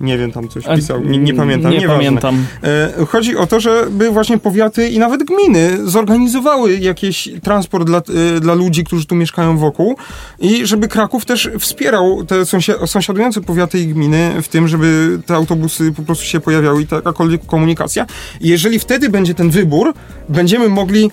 [0.00, 2.04] Nie wiem, tam coś pisał, nie, nie pamiętam, Nie nieważne.
[2.04, 2.46] pamiętam.
[2.64, 7.98] E, Chodzi o to, żeby właśnie powiaty i nawet gminy zorganizowały jakiś transport dla,
[8.36, 9.96] e, dla ludzi, którzy tu mieszkają wokół
[10.38, 15.34] i żeby Kraków też wspierał te sąsia- sąsiadujące powiaty i gminy w tym, żeby te
[15.34, 18.06] autobusy po prostu się pojawiały i jakakolwiek komunikacja.
[18.40, 19.92] I jeżeli wtedy będzie ten wybór,
[20.28, 21.10] będziemy mogli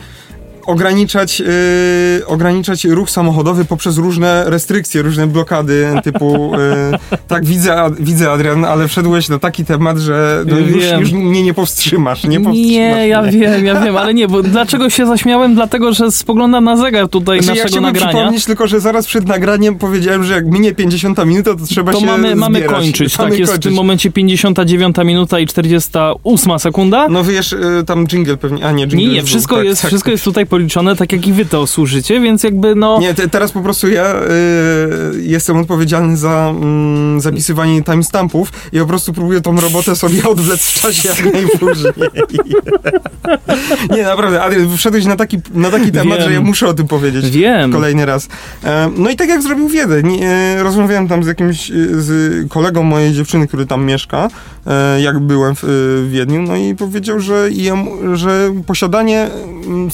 [0.67, 1.47] ograniczać, yy,
[2.27, 6.51] ograniczać ruch samochodowy poprzez różne restrykcje, różne blokady typu
[6.91, 11.43] yy, tak widzę, widzę Adrian, ale wszedłeś na taki temat, że no, już, już mnie
[11.43, 13.31] nie powstrzymasz, nie powstrzymasz Nie, ja mnie.
[13.31, 15.55] wiem, ja wiem, ale nie, bo dlaczego się zaśmiałem?
[15.55, 18.13] Dlatego, że spoglądam na zegar tutaj Znaczy, ja naszego chciałbym nagrania.
[18.17, 21.99] przypomnieć tylko, że zaraz przed nagraniem powiedziałem, że jak minie 50 minuta, to trzeba To
[21.99, 22.75] się mamy, mamy zbierać.
[22.77, 23.63] kończyć, Mamy tak, jest w kończyć.
[23.69, 27.07] tym momencie 59 minuta i 48 sekunda.
[27.09, 29.89] No wiesz, y, tam jingle pewnie, a nie, jingle nie, nie, wszystko, tak, jest, tak.
[29.89, 32.99] wszystko jest tutaj policzone, tak jak i wy to służycie, więc jakby no...
[32.99, 38.85] Nie, te, teraz po prostu ja y, jestem odpowiedzialny za mm, zapisywanie timestampów i po
[38.85, 41.93] prostu próbuję tą robotę sobie odwlec w czasie jak najpóźniej.
[43.89, 46.27] nie, naprawdę, ale wszedłeś na taki, na taki temat, Wiem.
[46.27, 47.29] że ja muszę o tym powiedzieć.
[47.29, 47.71] Wiem.
[47.71, 48.27] Kolejny raz.
[48.63, 50.19] E, No i tak jak zrobił Wiedeń.
[50.23, 54.27] e, Rozmawiałem tam z jakimś, e, z kolegą mojej dziewczyny, który tam mieszka,
[55.03, 55.63] jak byłem w,
[56.09, 57.49] Wiedniu, no i powiedział, że,
[58.13, 59.29] że posiadanie
[59.67, 59.91] mm,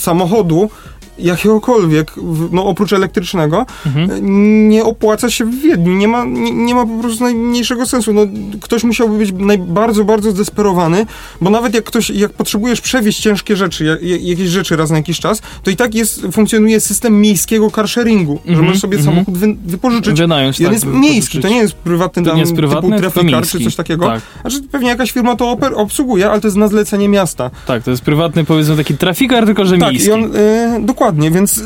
[0.53, 0.71] samochodu
[1.19, 2.11] jakiegokolwiek,
[2.51, 4.11] no oprócz elektrycznego, Mhm.
[4.11, 4.21] e,
[4.69, 5.93] nie opłaca się w Wiedniu.
[5.93, 8.13] Nie ma, nie, nie ma po prostu najmniejszego sensu.
[8.13, 8.21] No,
[8.61, 11.05] ktoś musiałby być naj, bardzo, bardzo zdesperowany,
[11.41, 14.97] bo nawet jak ktoś, jak potrzebujesz przewieźć ciężkie rzeczy, jak, jak- jakieś rzeczy raz na
[14.97, 19.15] jakiś czas, to i tak jest, funkcjonuje system miejskiego carsharingu, że Mhm, możesz sobie mhm.
[19.15, 20.19] samochód wy, wypożyczyć.
[20.19, 21.11] Wynająć, I on tak, jest wypożyczyć.
[21.11, 24.05] miejski, to nie jest prywatny To tam nie jest prywatny, typu trafikar czy coś takiego.
[24.05, 24.21] Tak.
[24.41, 27.51] Znaczy pewnie jakaś firma to oper, obsługuje, ale to jest na zlecenie miasta.
[27.67, 30.09] Tak, to jest prywatny, powiedzmy, taki trafikar, tylko że Tak, miejski.
[30.09, 31.61] i on, e, dokładnie, więc e,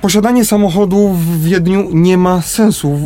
[0.00, 2.98] posiadanie samochodu w Wiedniu nie ma sensu,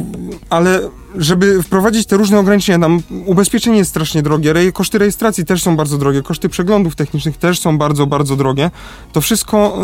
[0.51, 0.81] ale
[1.17, 5.77] żeby wprowadzić te różne ograniczenia, tam ubezpieczenie jest strasznie drogie, rej, koszty rejestracji też są
[5.77, 8.71] bardzo drogie, koszty przeglądów technicznych też są bardzo, bardzo drogie.
[9.13, 9.79] To wszystko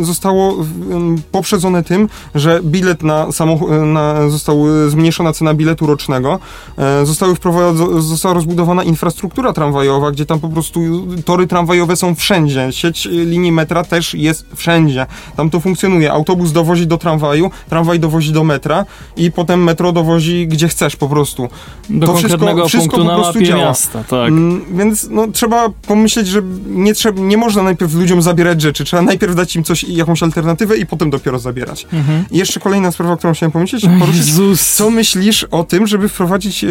[0.00, 0.54] e, zostało
[0.92, 6.38] em, poprzedzone tym, że bilet na samochód, na, został e, zmniejszona cena biletu rocznego,
[6.78, 10.80] e, zostały wprowadzo- została rozbudowana infrastruktura tramwajowa, gdzie tam po prostu
[11.24, 15.06] tory tramwajowe są wszędzie, sieć e, linii metra też jest wszędzie.
[15.36, 16.12] Tam to funkcjonuje.
[16.12, 18.84] Autobus dowozi do tramwaju, tramwaj dowozi do metra
[19.16, 21.48] i potem metro dowozi gdzie chcesz po prostu.
[21.90, 23.62] Do to wszystko- konkretnego wszystko punktu po prostu działa.
[23.64, 24.28] miasta, tak.
[24.28, 28.84] Mm, więc no, trzeba pomyśleć, że nie, trzeba, nie można najpierw ludziom zabierać rzeczy.
[28.84, 31.86] Trzeba najpierw dać im coś, jakąś alternatywę i potem dopiero zabierać.
[31.92, 32.24] Mhm.
[32.30, 34.16] I jeszcze kolejna sprawa, którą chciałem pomyśleć, poruszyć.
[34.26, 34.74] Jezus.
[34.74, 36.68] Co myślisz o tym, żeby wprowadzić, yy,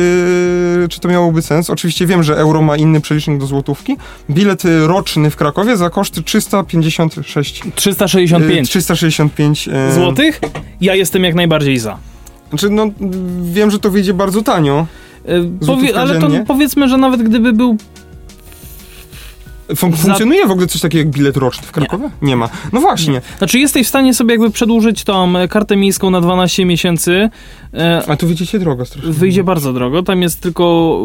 [0.90, 1.70] czy to miałoby sens?
[1.70, 3.98] Oczywiście wiem, że euro ma inny przelicznik do złotówki.
[4.30, 7.62] Bilet y, roczny w Krakowie za koszty 356.
[7.76, 10.42] 365 Yy, 365 yy, złotych?
[10.82, 11.98] Ja jestem jak najbardziej za.
[12.50, 12.88] Znaczy, no,
[13.42, 14.86] wiem, że to wyjdzie bardzo tanio.
[15.26, 17.78] E, Powie, ale to powiedzmy, że nawet gdyby był
[19.70, 22.10] Fun- Za- funkcjonuje w ogóle coś takiego jak bilet roczny w Krakowie?
[22.22, 22.50] Nie, ma.
[22.74, 23.22] No właśnie.
[23.38, 27.30] Znaczy jesteś w stanie sobie jakby przedłużyć tą kartę miejską na 12 miesięcy.
[27.74, 29.12] E, A tu widzicie drogo strasznie.
[29.12, 30.98] Wyjdzie bardzo drogo, tam jest tylko...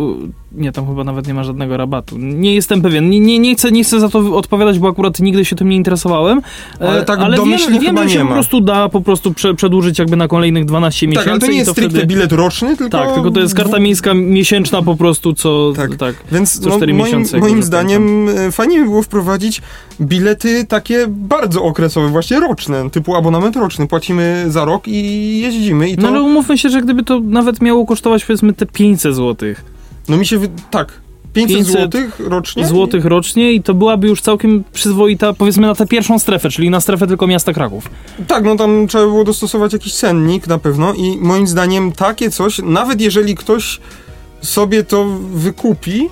[0.52, 2.18] Nie, tam chyba nawet nie ma żadnego rabatu.
[2.18, 3.10] Nie jestem pewien.
[3.10, 5.76] Nie, nie, nie, chcę, nie chcę za to odpowiadać, bo akurat nigdy się tym nie
[5.76, 6.42] interesowałem.
[6.80, 9.34] E, Ale tak ale domyślnie wiem, wiem że się nie po prostu da po prostu
[9.34, 11.24] prze, przedłużyć jakby na kolejnych 12 miesięcy.
[11.24, 12.06] Tak, ale to nie jest stricte wtedy...
[12.06, 12.98] bilet roczny, tylko...
[12.98, 15.72] Tak, tylko to jest karta miejska miesięczna po prostu, co...
[15.76, 15.96] Tak.
[15.96, 16.14] tak.
[16.32, 19.62] Więc co no, cztery moim, miesiące, moim zdaniem e, fajnie by było wprowadzić
[20.00, 23.88] bilety takie bardzo okresowe, właśnie roczne, typu abonament roczny.
[23.88, 26.02] Płacimy za rok i jeździmy i to...
[26.02, 29.64] No ale umówmy się, że gdyby to nawet miało kosztować powiedzmy te 500 złotych.
[30.08, 30.38] No mi się...
[30.38, 30.48] Wy...
[30.70, 31.02] Tak.
[31.32, 32.66] 500, 500 złotych rocznie?
[32.66, 36.80] Złotych rocznie i to byłaby już całkiem przyzwoita, powiedzmy na tę pierwszą strefę, czyli na
[36.80, 37.90] strefę tylko miasta Kraków.
[38.28, 42.60] Tak, no tam trzeba było dostosować jakiś cennik na pewno i moim zdaniem takie coś,
[42.64, 43.80] nawet jeżeli ktoś
[44.40, 46.08] sobie to wykupi,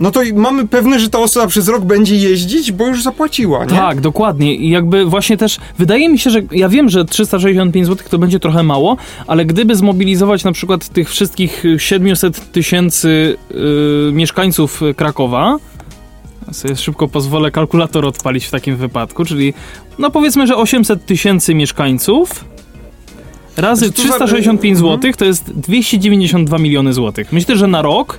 [0.00, 3.70] no to mamy pewne, że ta osoba przez rok będzie jeździć, bo już zapłaciła, nie?
[3.70, 4.54] Tak, dokładnie.
[4.54, 8.40] I jakby właśnie też wydaje mi się, że ja wiem, że 365 zł to będzie
[8.40, 15.56] trochę mało, ale gdyby zmobilizować na przykład tych wszystkich 700 tysięcy yy, mieszkańców Krakowa,
[16.52, 19.54] sobie szybko pozwolę kalkulator odpalić w takim wypadku, czyli
[19.98, 22.44] no powiedzmy, że 800 tysięcy mieszkańców
[23.56, 24.96] razy Znaczy, to za- 365 Mhm.
[25.00, 27.32] zł to jest 292 miliony złotych.
[27.32, 28.18] Myślę, że na rok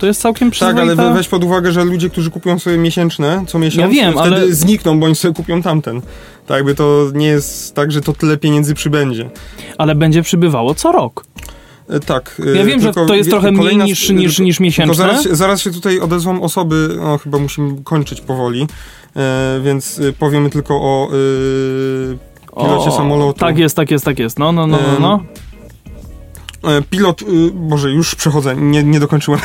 [0.00, 0.82] to jest całkiem Tak, przyzwoita...
[0.82, 4.12] ale we- weź pod uwagę, że ludzie, którzy kupują sobie miesięczne co miesiąc, Ja wiem,
[4.12, 6.00] wtedy ale- znikną, bo oni sobie kupią tamten.
[6.46, 9.30] Tak, jakby to nie jest tak, że to tyle pieniędzy przybędzie.
[9.78, 11.24] Ale będzie przybywało co rok.
[11.88, 12.40] E, Tak.
[12.54, 14.94] Ja e, wiem, że to jest trochę mniej kolejna- niż, niż, niż miesięczne.
[14.94, 18.66] zaraz, się- zaraz się tutaj odezwą osoby, o chyba musimy kończyć powoli,
[19.16, 21.08] e, więc e, powiemy tylko o
[22.56, 23.40] e, pilocie samolotu.
[23.40, 24.38] Tak jest, tak jest, tak jest.
[24.38, 25.20] No, no, no, no.
[26.62, 26.70] no.
[26.76, 27.24] E, pilot, e,
[27.54, 29.40] Boże, już przechodzę, nie, nie dokończyłem.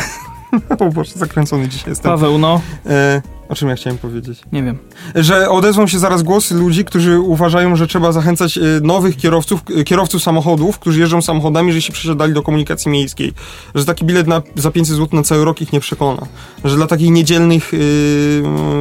[0.79, 2.11] o Boże, zakręcony dzisiaj jestem.
[2.11, 4.39] Paweł, no, E, o czym ja chciałem powiedzieć?
[4.51, 4.77] nie wiem.
[5.15, 9.83] Że odezwą się zaraz głosy ludzi, którzy uważają, że trzeba zachęcać e, nowych kierowców, e,
[9.83, 13.33] kierowców samochodów, którzy jeżdżą samochodami, że się przesiadali do komunikacji miejskiej.
[13.75, 16.21] Że taki bilet na, za 500 zł na cały rok ich nie przekona.
[16.63, 17.77] Że dla takich niedzielnych, e,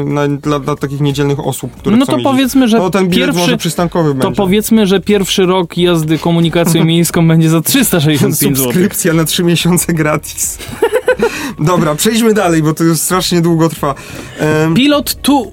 [0.05, 3.27] na, dla, dla takich niedzielnych osób, które No to jeździć, powiedzmy, że to ten bilet
[3.27, 3.57] może pierwszy...
[3.57, 4.37] przystankowy To będzie.
[4.37, 8.57] powiedzmy, że pierwszy rok jazdy komunikacją miejską będzie za 365 zł.
[8.57, 10.59] Subskrypcja na 3 miesiące gratis.
[11.59, 13.95] Dobra, przejdźmy dalej, bo to już strasznie długo trwa.
[14.39, 15.53] Em, Pilot tu.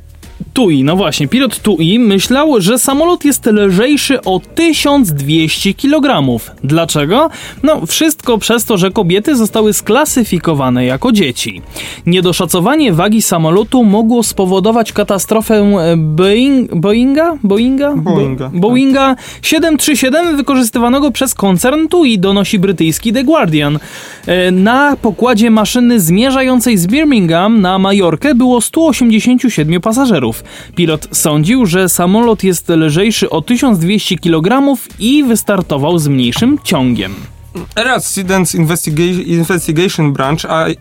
[0.54, 6.26] TUI, no właśnie, pilot TUI myślał, że samolot jest lżejszy o 1200 kg.
[6.64, 7.30] Dlaczego?
[7.64, 11.62] No, wszystko przez to, że kobiety zostały sklasyfikowane jako dzieci.
[12.06, 17.38] Niedoszacowanie wagi samolotu mogło spowodować katastrofę e, Boeing, Boeinga?
[17.44, 17.94] Boeinga?
[17.96, 18.60] Bo- Boeinga, tak.
[18.60, 23.80] Boeinga 737 wykorzystywanego przez koncern TUI, donosi brytyjski The Guardian.
[24.28, 30.31] E, Na pokładzie maszyny zmierzającej z Birmingham na Majorkę było 187 pasażerów.
[30.76, 37.16] Pilot sądził, że samolot jest lżejszy o 1200 kg i wystartował z mniejszym ciągiem.
[37.76, 40.76] Air Accidents Investiga- Investigation Branch A- y,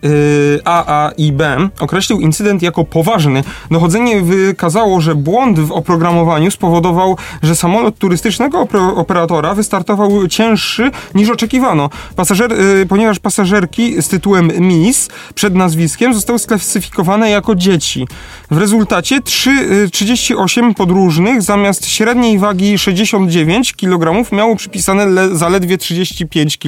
[0.65, 1.41] AAIB
[1.79, 3.43] określił incydent jako poważny.
[3.71, 11.89] Dochodzenie wykazało, że błąd w oprogramowaniu spowodował, że samolot turystycznego operatora wystartował cięższy niż oczekiwano,
[12.15, 18.07] Pasażer, y, ponieważ pasażerki z tytułem Miss przed nazwiskiem zostały sklasyfikowane jako dzieci.
[18.51, 25.77] W rezultacie 3, y, 38 podróżnych zamiast średniej wagi 69 kg miało przypisane le- zaledwie
[25.77, 26.60] 35 kg.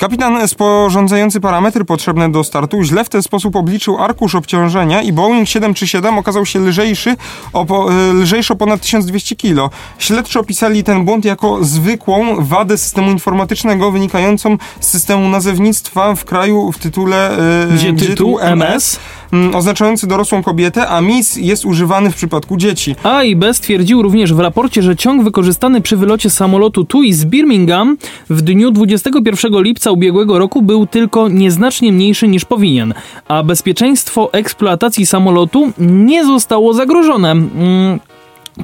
[0.00, 5.48] Kapitan sporządzający parametry potrzebne do startu źle w ten sposób obliczył arkusz obciążenia i Boeing
[5.48, 7.16] 737 okazał się lżejszy
[7.52, 9.76] o, po, e, lżejszy o ponad 1200 kg.
[9.98, 16.72] Śledczy opisali ten błąd jako zwykłą wadę systemu informatycznego wynikającą z systemu nazewnictwa w kraju
[16.72, 18.98] w tytule e, Gdzie tytuł MS
[19.32, 22.96] mm, oznaczający dorosłą kobietę, a Miss jest używany w przypadku dzieci.
[23.02, 27.24] A i B stwierdził również w raporcie, że ciąg wykorzystany przy wylocie samolotu TUI z
[27.24, 27.96] Birmingham
[28.30, 32.94] w dniu 21 lipca ubiegłego roku był tylko nieznacznie mniejszy niż powinien,
[33.28, 37.30] a bezpieczeństwo eksploatacji samolotu nie zostało zagrożone.
[37.30, 38.00] Mm,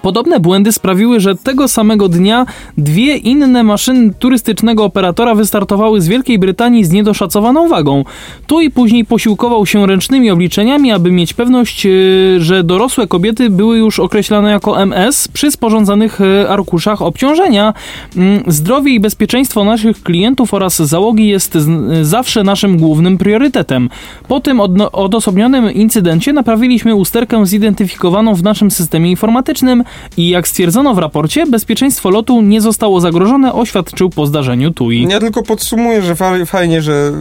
[0.03, 2.47] Podobne błędy sprawiły, że tego samego dnia
[2.79, 8.05] dwie inne maszyny turystycznego operatora wystartowały z Wielkiej Brytanii z niedoszacowaną wagą.
[8.47, 13.79] Tu i później posiłkował się ręcznymi obliczeniami, aby mieć pewność, yy, że dorosłe kobiety były
[13.79, 17.75] już określane jako MS przy sporządzanych yy, arkuszach obciążenia.
[18.17, 23.89] Mm, Zdrowie i bezpieczeństwo naszych klientów oraz załogi jest z- zawsze naszym głównym priorytetem.
[24.29, 24.61] Po tym
[24.93, 29.85] odosobnionym incydencie naprawiliśmy usterkę zidentyfikowaną w naszym systemie informatycznym
[30.17, 35.07] i jak stwierdzono w raporcie, bezpieczeństwo lotu nie zostało zagrożone, oświadczył po zdarzeniu TUI.
[35.11, 37.13] Ja tylko podsumuję, że fa- fajnie, że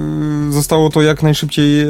[0.49, 1.87] y, zostało to jak najszybciej y,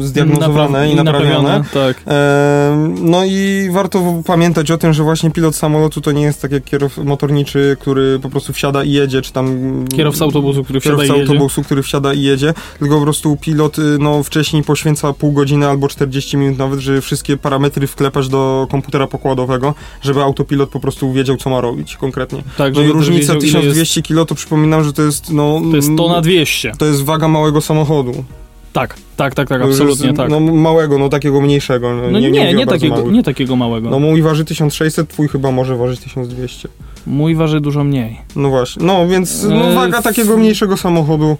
[0.00, 1.64] zdiagnozowane i naprawione.
[1.74, 1.96] Tak.
[2.06, 6.52] Em, No i warto pamiętać o tym, że właśnie pilot samolotu to nie jest tak
[6.52, 9.48] jak kierowca motorniczy, który po prostu wsiada i jedzie, czy tam
[9.96, 11.32] Kierowca autobusu, który wsiada i kierowca jedzie.
[11.32, 15.68] autobusu, który wsiada i jedzie, tylko po prostu pilot y, no, wcześniej poświęca pół godziny
[15.68, 21.12] albo 40 minut nawet, żeby wszystkie parametry wklepać do komputera pokładowego, żeby autopilot po prostu
[21.12, 22.42] wiedział, co ma robić konkretnie.
[22.58, 25.54] Tak, No i różnica wiedział, ile 1200 kg to przypominam, że to jest no...
[25.60, 26.72] Jest, to jest tona 200.
[26.78, 28.24] To jest waga małego samochodu.
[28.72, 30.30] Tak, tak, tak, tak, To absolutnie jest, tak.
[30.30, 31.94] No małego, no takiego mniejszego.
[31.94, 33.12] No, No nie, nie, nie, takiego, małych.
[33.12, 33.90] nie takiego małego.
[33.90, 36.68] No mój waży 1600, twój chyba może ważyć 1200.
[37.06, 38.20] Mój waży dużo mniej.
[38.36, 41.36] No właśnie, no więc no, E, waga takiego mniejszego samochodu.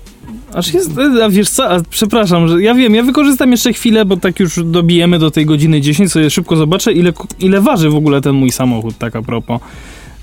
[0.55, 0.91] Aż jest,
[1.23, 4.65] a wiesz co, a przepraszam, że ja wiem, ja wykorzystam jeszcze chwilę, bo tak już
[4.65, 8.51] dobijemy do tej godziny 10, sobie szybko zobaczę, ile, ile waży w ogóle ten mój
[8.51, 9.61] samochód, tak a propos.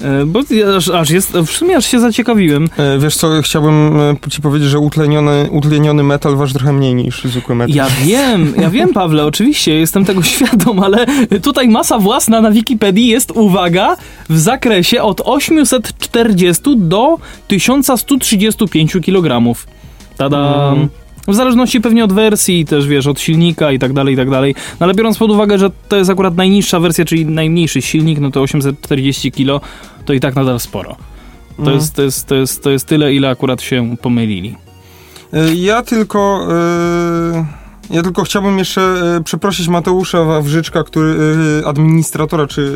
[0.02, 0.40] E, Bo
[0.78, 2.70] aż, aż jest, w sumie aż się zaciekawiłem.
[2.78, 7.24] E, wiesz co, chciałbym e, ci powiedzieć, że utleniony, utleniony metal waży trochę mniej niż
[7.24, 7.76] zwykły metal.
[7.76, 11.06] Ja wiem, ja wiem, Pawle, oczywiście, jestem tego świadom, ale
[11.42, 13.98] tutaj masa własna na Wikipedii jest, uwaga,
[14.30, 17.18] w zakresie od 840 do
[17.48, 19.56] 1135 kg.
[20.22, 20.72] Tada!
[20.72, 20.90] Mm.
[21.28, 24.56] W zależności pewnie od wersji, też wiesz, od silnika i tak dalej, i tak dalej.
[24.80, 28.32] No ale biorąc pod uwagę, że to jest akurat najniższa wersja, czyli najmniejszy silnik, no
[28.32, 29.66] to 840 kg
[30.06, 30.96] to i tak nadal sporo.
[31.58, 31.74] To, mm.
[31.74, 34.56] jest, to, jest, to, jest, to jest tyle, ile akurat się pomylili.
[35.34, 36.48] E, ja tylko...
[37.38, 37.61] Yy
[37.92, 41.16] ja tylko chciałbym jeszcze e, przeprosić Mateusza Wawrzyczka, który,
[41.64, 42.74] e, administratora czy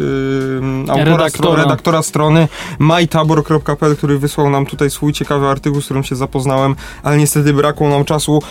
[0.87, 1.63] e, autora, redaktora.
[1.63, 2.47] redaktora strony
[2.79, 7.89] mytabor.pl, który wysłał nam tutaj swój ciekawy artykuł, z którym się zapoznałem, ale niestety brakło
[7.89, 8.41] nam czasu.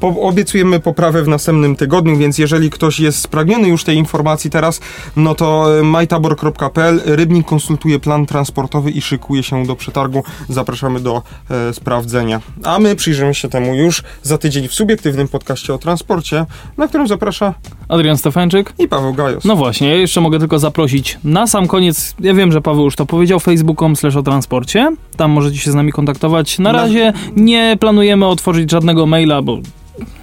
[0.00, 4.80] Po, obiecujemy poprawę w następnym tygodniu, więc jeżeli ktoś jest spragniony już tej informacji teraz,
[5.16, 10.24] no to mytabor.pl Rybnik konsultuje plan transportowy i szykuje się do przetargu.
[10.48, 12.40] Zapraszamy do e, sprawdzenia.
[12.64, 16.88] A my przyjrzymy się temu już za tydzień w subiektywnym podcaście o transporcie sporcie, na
[16.88, 17.54] którym zaprasza
[17.88, 19.44] Adrian Stefańczyk i Paweł Gajos.
[19.44, 22.96] No właśnie, ja jeszcze mogę tylko zaprosić na sam koniec, ja wiem, że Paweł już
[22.96, 26.58] to powiedział, facebookom slash o transporcie, tam możecie się z nami kontaktować.
[26.58, 29.58] Na razie nie planujemy otworzyć żadnego maila, bo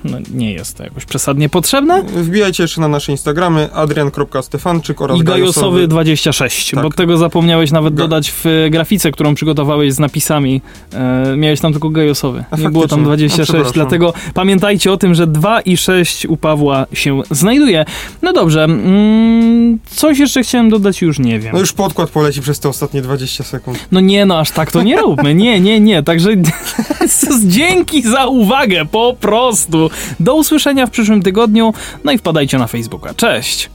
[0.03, 2.03] no, nie jest to jakoś przesadnie potrzebne.
[2.03, 6.83] Wbijajcie jeszcze na nasze Instagramy adrian.stefanczyk oraz I gajosowy26, tak.
[6.83, 10.61] bo tego zapomniałeś nawet Ga dodać w grafice, którą przygotowałeś z napisami.
[10.93, 15.15] E, miałeś tam tylko gajosowy, A nie było tam 26, no, dlatego pamiętajcie o tym,
[15.15, 17.85] że 2 i 6 u Pawła się znajduje.
[18.21, 21.53] No dobrze, mm, coś jeszcze chciałem dodać, już nie wiem.
[21.53, 23.87] No już podkład poleci przez te ostatnie 20 sekund.
[23.91, 26.29] No nie, no aż tak to nie róbmy, nie, nie, nie, także
[27.47, 29.15] dzięki za uwagę, po
[29.67, 29.89] prostu.
[30.19, 31.73] Do usłyszenia w przyszłym tygodniu,
[32.03, 33.13] no i wpadajcie na Facebooka.
[33.13, 33.69] Cześć!